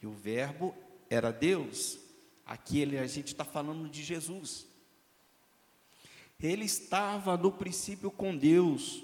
e 0.00 0.06
o 0.06 0.12
Verbo 0.12 0.74
era 1.08 1.32
Deus. 1.32 1.98
Aqui 2.46 2.78
ele, 2.80 2.98
a 2.98 3.06
gente 3.06 3.28
está 3.28 3.44
falando 3.44 3.88
de 3.88 4.02
Jesus. 4.02 4.66
Ele 6.40 6.64
estava 6.64 7.36
no 7.38 7.50
princípio 7.50 8.10
com 8.10 8.36
Deus. 8.36 9.02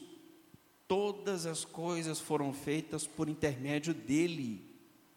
Todas 0.87 1.47
as 1.47 1.65
coisas 1.65 2.21
foram 2.21 2.53
feitas 2.53 3.07
por 3.07 3.29
intermédio 3.29 3.95
dele. 3.95 4.63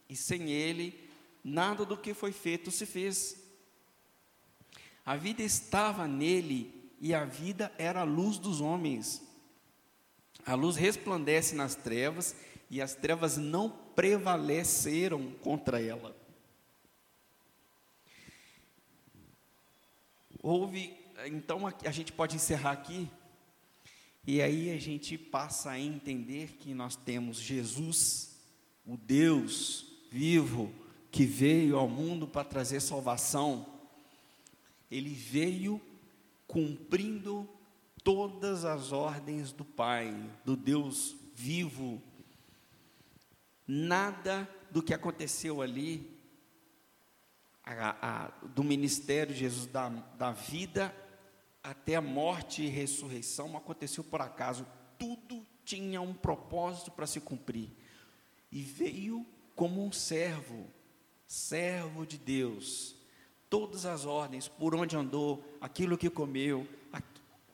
E 0.07 0.15
sem 0.15 0.51
ele, 0.51 0.97
nada 1.43 1.83
do 1.83 1.97
que 1.97 2.13
foi 2.13 2.31
feito 2.31 2.71
se 2.71 2.85
fez. 2.85 3.43
A 5.05 5.17
vida 5.17 5.43
estava 5.43 6.07
nele 6.07 6.93
e 7.01 7.13
a 7.13 7.25
vida 7.25 7.73
era 7.77 8.01
a 8.01 8.05
luz 8.05 8.37
dos 8.37 8.61
homens. 8.61 9.21
A 10.45 10.55
luz 10.55 10.75
resplandece 10.75 11.55
nas 11.55 11.75
trevas 11.75 12.35
e 12.69 12.81
as 12.81 12.95
trevas 12.95 13.37
não 13.37 13.69
prevaleceram 13.69 15.31
contra 15.41 15.81
ela. 15.81 16.15
Houve 20.41 21.03
então 21.25 21.61
a 21.67 21.91
gente 21.91 22.11
pode 22.11 22.35
encerrar 22.35 22.71
aqui, 22.71 23.09
e 24.25 24.41
aí 24.41 24.71
a 24.71 24.79
gente 24.79 25.17
passa 25.17 25.71
a 25.71 25.79
entender 25.79 26.57
que 26.59 26.73
nós 26.73 26.95
temos 26.95 27.37
Jesus, 27.37 28.35
o 28.85 28.97
Deus 28.97 29.85
vivo, 30.11 30.73
que 31.11 31.25
veio 31.25 31.77
ao 31.77 31.87
mundo 31.87 32.27
para 32.27 32.43
trazer 32.43 32.81
salvação. 32.81 33.65
Ele 34.89 35.09
veio 35.09 35.81
cumprindo 36.47 37.47
todas 38.03 38.65
as 38.65 38.91
ordens 38.91 39.51
do 39.51 39.63
Pai, 39.63 40.13
do 40.43 40.55
Deus 40.55 41.15
vivo. 41.33 42.01
Nada 43.67 44.47
do 44.69 44.83
que 44.83 44.93
aconteceu 44.93 45.61
ali, 45.61 46.11
a, 47.63 48.25
a, 48.25 48.27
do 48.47 48.63
ministério 48.63 49.33
de 49.33 49.39
Jesus, 49.39 49.67
da, 49.67 49.89
da 49.89 50.31
vida 50.31 50.93
até 51.63 51.95
a 51.95 52.01
morte 52.01 52.61
e 52.61 52.67
ressurreição 52.67 53.55
aconteceu 53.55 54.03
por 54.03 54.21
acaso. 54.21 54.67
Tudo 54.99 55.45
tinha 55.63 56.01
um 56.01 56.13
propósito 56.13 56.91
para 56.91 57.07
se 57.07 57.21
cumprir. 57.21 57.69
E 58.51 58.61
veio 58.61 59.25
como 59.55 59.83
um 59.83 59.91
servo, 59.91 60.67
servo 61.25 62.05
de 62.05 62.17
Deus. 62.17 62.95
Todas 63.49 63.85
as 63.85 64.05
ordens, 64.05 64.47
por 64.47 64.75
onde 64.75 64.97
andou, 64.97 65.43
aquilo 65.61 65.97
que 65.97 66.09
comeu, 66.09 66.67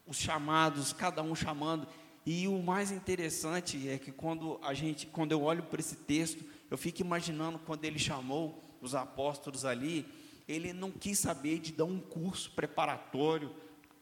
os 0.10 0.18
chamados, 0.18 0.92
cada 0.92 1.22
um 1.22 1.36
chamando. 1.36 1.88
E 2.26 2.48
o 2.48 2.62
mais 2.62 2.92
interessante 2.92 3.88
é 3.88 3.98
que 3.98 4.12
quando 4.12 4.60
a 4.62 4.74
gente, 4.74 5.06
quando 5.08 5.32
eu 5.32 5.44
olho 5.44 5.64
para 5.64 5.80
esse 5.80 5.96
texto, 5.96 6.44
eu 6.70 6.78
fico 6.78 7.02
imaginando 7.02 7.60
quando 7.60 7.86
ele 7.86 8.00
chamou 8.00 8.62
os 8.82 8.96
apóstolos 8.96 9.64
ali, 9.66 10.06
ele 10.48 10.74
não 10.74 10.92
quis 10.92 11.20
saber 11.20 11.60
de 11.60 11.72
dar 11.72 11.86
um 11.86 12.00
curso 12.00 12.52
preparatório 12.52 13.56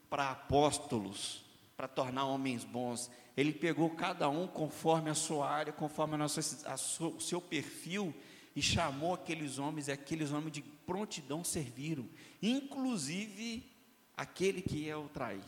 para 0.09 0.31
apóstolos, 0.31 1.43
para 1.75 1.87
tornar 1.87 2.25
homens 2.25 2.63
bons. 2.63 3.11
Ele 3.35 3.51
pegou 3.51 3.89
cada 3.89 4.29
um 4.29 4.47
conforme 4.47 5.09
a 5.09 5.13
sua 5.13 5.49
área, 5.49 5.73
conforme 5.73 6.15
a 6.15 6.17
nossa, 6.17 6.39
a 6.71 6.77
sua, 6.77 7.09
o 7.09 7.19
seu 7.19 7.41
perfil, 7.41 8.15
e 8.55 8.61
chamou 8.61 9.13
aqueles 9.13 9.59
homens, 9.59 9.87
e 9.87 9.91
aqueles 9.91 10.31
homens 10.31 10.53
de 10.53 10.61
prontidão 10.61 11.43
serviram, 11.43 12.07
inclusive 12.41 13.69
aquele 14.15 14.61
que 14.61 14.77
ia 14.77 14.97
o 14.97 15.09
trair. 15.09 15.43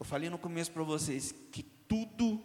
Eu 0.00 0.04
falei 0.04 0.28
no 0.28 0.38
começo 0.38 0.72
para 0.72 0.82
vocês 0.82 1.32
que 1.52 1.62
tudo, 1.62 2.42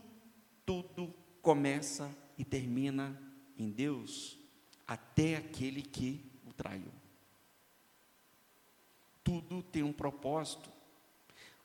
tudo 0.64 1.12
começa 1.42 2.16
e 2.38 2.46
termina 2.46 3.20
em 3.58 3.72
Deus, 3.72 4.38
até 4.86 5.38
aquele 5.38 5.82
que 5.82 6.24
o 6.46 6.54
traiu 6.54 6.92
tudo 9.26 9.64
tem 9.64 9.82
um 9.82 9.92
propósito. 9.92 10.72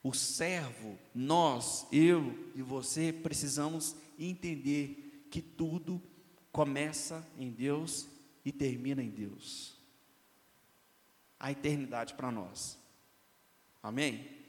O 0.03 0.15
servo, 0.15 0.99
nós, 1.15 1.87
eu 1.93 2.51
e 2.55 2.63
você, 2.63 3.13
precisamos 3.13 3.95
entender 4.19 5.27
que 5.31 5.43
tudo 5.43 6.03
começa 6.51 7.25
em 7.39 7.51
Deus 7.51 8.09
e 8.43 8.51
termina 8.51 9.03
em 9.03 9.11
Deus. 9.11 9.79
A 11.39 11.53
eternidade 11.53 12.15
para 12.15 12.33
nós. 12.33 12.79
Amém? 13.83 14.40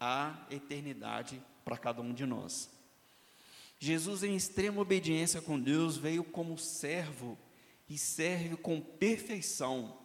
A 0.00 0.46
eternidade 0.50 1.42
para 1.64 1.76
cada 1.76 2.00
um 2.00 2.12
de 2.12 2.24
nós. 2.24 2.70
Jesus, 3.78 4.22
em 4.22 4.34
extrema 4.34 4.80
obediência 4.80 5.40
com 5.40 5.58
Deus, 5.58 5.96
veio 5.96 6.24
como 6.24 6.58
servo 6.58 7.38
e 7.88 7.96
serve 7.96 8.56
com 8.56 8.80
perfeição 8.80 9.98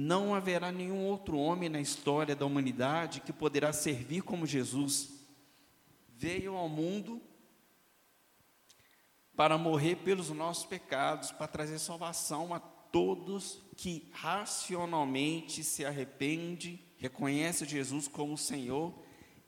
não 0.00 0.32
haverá 0.32 0.70
nenhum 0.70 1.04
outro 1.06 1.36
homem 1.36 1.68
na 1.68 1.80
história 1.80 2.36
da 2.36 2.46
humanidade 2.46 3.20
que 3.20 3.32
poderá 3.32 3.72
servir 3.72 4.22
como 4.22 4.46
Jesus. 4.46 5.10
Veio 6.16 6.54
ao 6.54 6.68
mundo 6.68 7.20
para 9.34 9.58
morrer 9.58 9.96
pelos 9.96 10.30
nossos 10.30 10.64
pecados, 10.64 11.32
para 11.32 11.48
trazer 11.48 11.80
salvação 11.80 12.54
a 12.54 12.60
todos 12.60 13.60
que 13.76 14.08
racionalmente 14.12 15.64
se 15.64 15.84
arrepende, 15.84 16.80
reconhece 16.96 17.64
Jesus 17.64 18.06
como 18.06 18.38
Senhor 18.38 18.94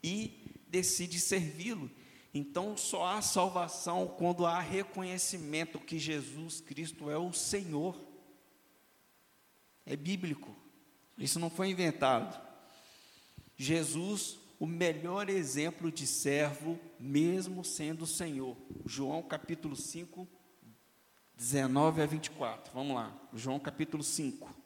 e 0.03 0.61
decide 0.67 1.19
servi-lo. 1.19 1.89
Então 2.33 2.77
só 2.77 3.05
há 3.07 3.21
salvação 3.21 4.07
quando 4.07 4.45
há 4.45 4.59
reconhecimento 4.59 5.79
que 5.79 5.99
Jesus 5.99 6.61
Cristo 6.61 7.09
é 7.09 7.17
o 7.17 7.33
Senhor. 7.33 7.99
É 9.85 9.95
bíblico. 9.95 10.55
Isso 11.17 11.39
não 11.39 11.49
foi 11.49 11.69
inventado. 11.69 12.41
Jesus 13.57 14.39
o 14.61 14.67
melhor 14.67 15.27
exemplo 15.27 15.91
de 15.91 16.05
servo, 16.05 16.79
mesmo 16.99 17.63
sendo 17.63 18.05
Senhor. 18.05 18.55
João 18.85 19.23
capítulo 19.23 19.75
5, 19.75 20.27
19 21.35 22.01
a 22.03 22.05
24. 22.05 22.71
Vamos 22.71 22.95
lá, 22.95 23.19
João 23.33 23.59
capítulo 23.59 24.03
5. 24.03 24.60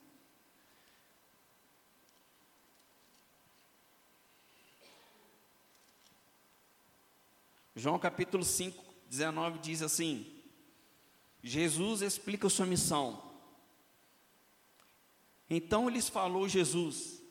João 7.76 7.99
capítulo 7.99 8.43
5, 8.45 8.82
19 9.09 9.59
diz 9.59 9.82
assim: 9.82 10.26
Jesus 11.43 12.01
explica 12.01 12.47
sua 12.47 12.65
missão. 12.65 13.21
Então 15.49 15.89
lhes 15.89 16.07
falou 16.07 16.47
Jesus: 16.47 17.21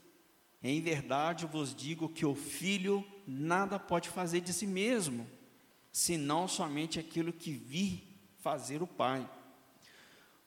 Em 0.63 0.83
verdade 0.83 1.47
vos 1.47 1.75
digo 1.75 2.11
que 2.11 2.27
o 2.27 2.35
filho 2.35 3.03
nada 3.27 3.79
pode 3.79 4.11
fazer 4.11 4.43
de 4.43 4.53
si 4.53 4.67
mesmo, 4.67 5.27
senão 5.91 6.47
somente 6.47 7.01
aquilo 7.01 7.33
que 7.33 7.53
vi 7.53 8.07
fazer 8.39 8.83
o 8.83 8.87
Pai. 8.87 9.29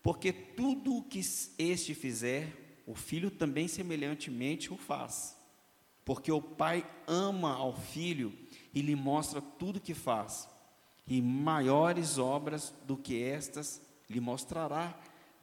Porque 0.04 0.32
tudo 0.32 0.98
o 0.98 1.04
que 1.04 1.22
este 1.58 1.96
fizer, 1.96 2.84
o 2.86 2.94
filho 2.94 3.32
também 3.32 3.68
semelhantemente 3.68 4.72
o 4.72 4.78
faz. 4.78 5.36
Porque 6.06 6.32
o 6.32 6.42
Pai 6.42 6.90
ama 7.08 7.54
ao 7.56 7.76
filho 7.76 8.32
e 8.78 8.82
lhe 8.82 8.96
mostra 8.96 9.42
tudo 9.42 9.78
o 9.78 9.82
que 9.82 9.96
faz. 9.96 10.48
E 11.08 11.20
maiores 11.20 12.20
obras 12.20 12.72
do 12.86 12.96
que 12.96 13.24
estas 13.24 13.82
lhe 14.08 14.20
mostrará, 14.20 14.96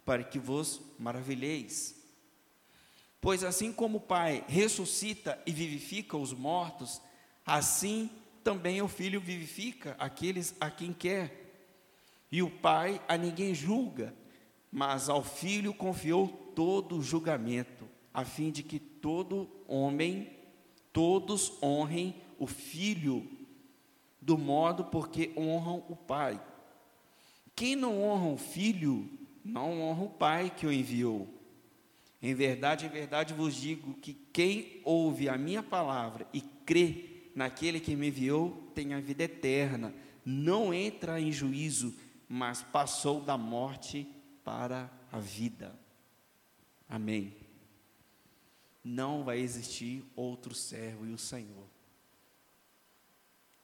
para 0.05 0.23
que 0.23 0.39
vos 0.39 0.81
maravilheis. 1.01 1.97
Pois 3.21 3.43
assim 3.43 3.73
como 3.73 3.99
o 3.99 4.01
Pai 4.01 4.45
ressuscita 4.47 5.37
e 5.45 5.51
vivifica 5.51 6.17
os 6.17 6.33
mortos, 6.33 7.03
assim 7.45 8.09
também 8.45 8.81
o 8.81 8.87
Filho 8.87 9.21
vivifica 9.21 9.97
aqueles 9.99 10.55
a 10.61 10.71
quem 10.71 10.93
quer. 10.93 11.67
E 12.31 12.41
o 12.41 12.49
Pai 12.49 13.03
a 13.09 13.17
ninguém 13.17 13.53
julga, 13.53 14.15
mas 14.71 15.09
ao 15.09 15.25
Filho 15.25 15.75
confiou 15.75 16.29
todo 16.55 16.99
o 16.99 17.03
julgamento, 17.03 17.89
a 18.13 18.25
fim 18.25 18.53
de 18.53 18.63
que 18.63 18.79
todo 18.79 19.51
homem, 19.67 20.31
todos 20.93 21.61
honrem 21.61 22.23
o 22.39 22.47
Filho 22.47 23.27
do 24.21 24.39
modo 24.39 24.85
porque 24.85 25.33
honram 25.37 25.85
o 25.89 25.95
Pai. 25.95 26.41
Quem 27.55 27.77
não 27.77 28.03
honra 28.03 28.29
o 28.29 28.39
Filho, 28.39 29.09
não 29.45 29.83
honra 29.83 30.05
o 30.05 30.11
Pai 30.11 30.51
que 30.51 30.67
o 30.67 30.73
enviou. 30.73 31.29
Em 32.23 32.35
verdade, 32.35 32.87
em 32.87 32.89
verdade 32.89 33.35
vos 33.35 33.55
digo 33.55 33.93
que 33.95 34.15
quem 34.33 34.81
ouve 34.83 35.29
a 35.29 35.37
minha 35.37 35.63
palavra 35.63 36.27
e 36.33 36.41
crê 36.41 37.31
naquele 37.35 37.79
que 37.79 37.95
me 37.95 38.09
enviou 38.09 38.71
tem 38.75 38.95
a 38.95 39.01
vida 39.01 39.25
eterna, 39.25 39.95
não 40.25 40.73
entra 40.73 41.21
em 41.21 41.31
juízo, 41.31 41.95
mas 42.27 42.63
passou 42.63 43.21
da 43.21 43.37
morte 43.37 44.09
para 44.43 44.91
a 45.13 45.19
vida. 45.19 45.79
Amém. 46.89 47.37
Não 48.83 49.23
vai 49.23 49.39
existir 49.39 50.03
outro 50.17 50.55
servo 50.55 51.07
e 51.07 51.13
o 51.13 51.19
Senhor. 51.19 51.74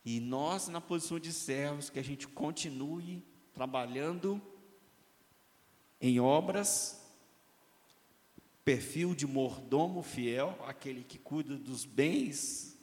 E 0.04 0.18
nós, 0.20 0.68
na 0.68 0.80
posição 0.80 1.18
de 1.18 1.32
servos, 1.32 1.90
que 1.90 1.98
a 1.98 2.04
gente 2.04 2.26
continue 2.26 3.22
trabalhando 3.52 4.40
em 6.00 6.18
obras, 6.18 7.00
perfil 8.64 9.14
de 9.14 9.26
mordomo 9.26 10.02
fiel, 10.02 10.58
aquele 10.66 11.04
que 11.04 11.18
cuida 11.18 11.56
dos 11.56 11.84
bens, 11.84 12.78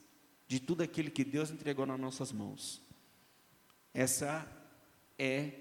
de 0.47 0.59
tudo 0.59 0.81
aquilo 0.81 1.11
que 1.11 1.23
Deus 1.23 1.49
entregou 1.49 1.85
nas 1.85 1.99
nossas 1.99 2.31
mãos. 2.31 2.81
Essa 3.93 4.47
é 5.17 5.51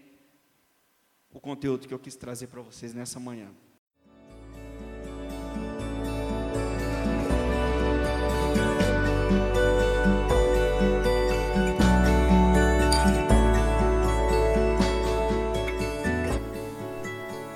o 1.30 1.40
conteúdo 1.40 1.88
que 1.88 1.94
eu 1.94 1.98
quis 1.98 2.16
trazer 2.16 2.48
para 2.48 2.60
vocês 2.60 2.92
nessa 2.92 3.18
manhã. 3.18 3.52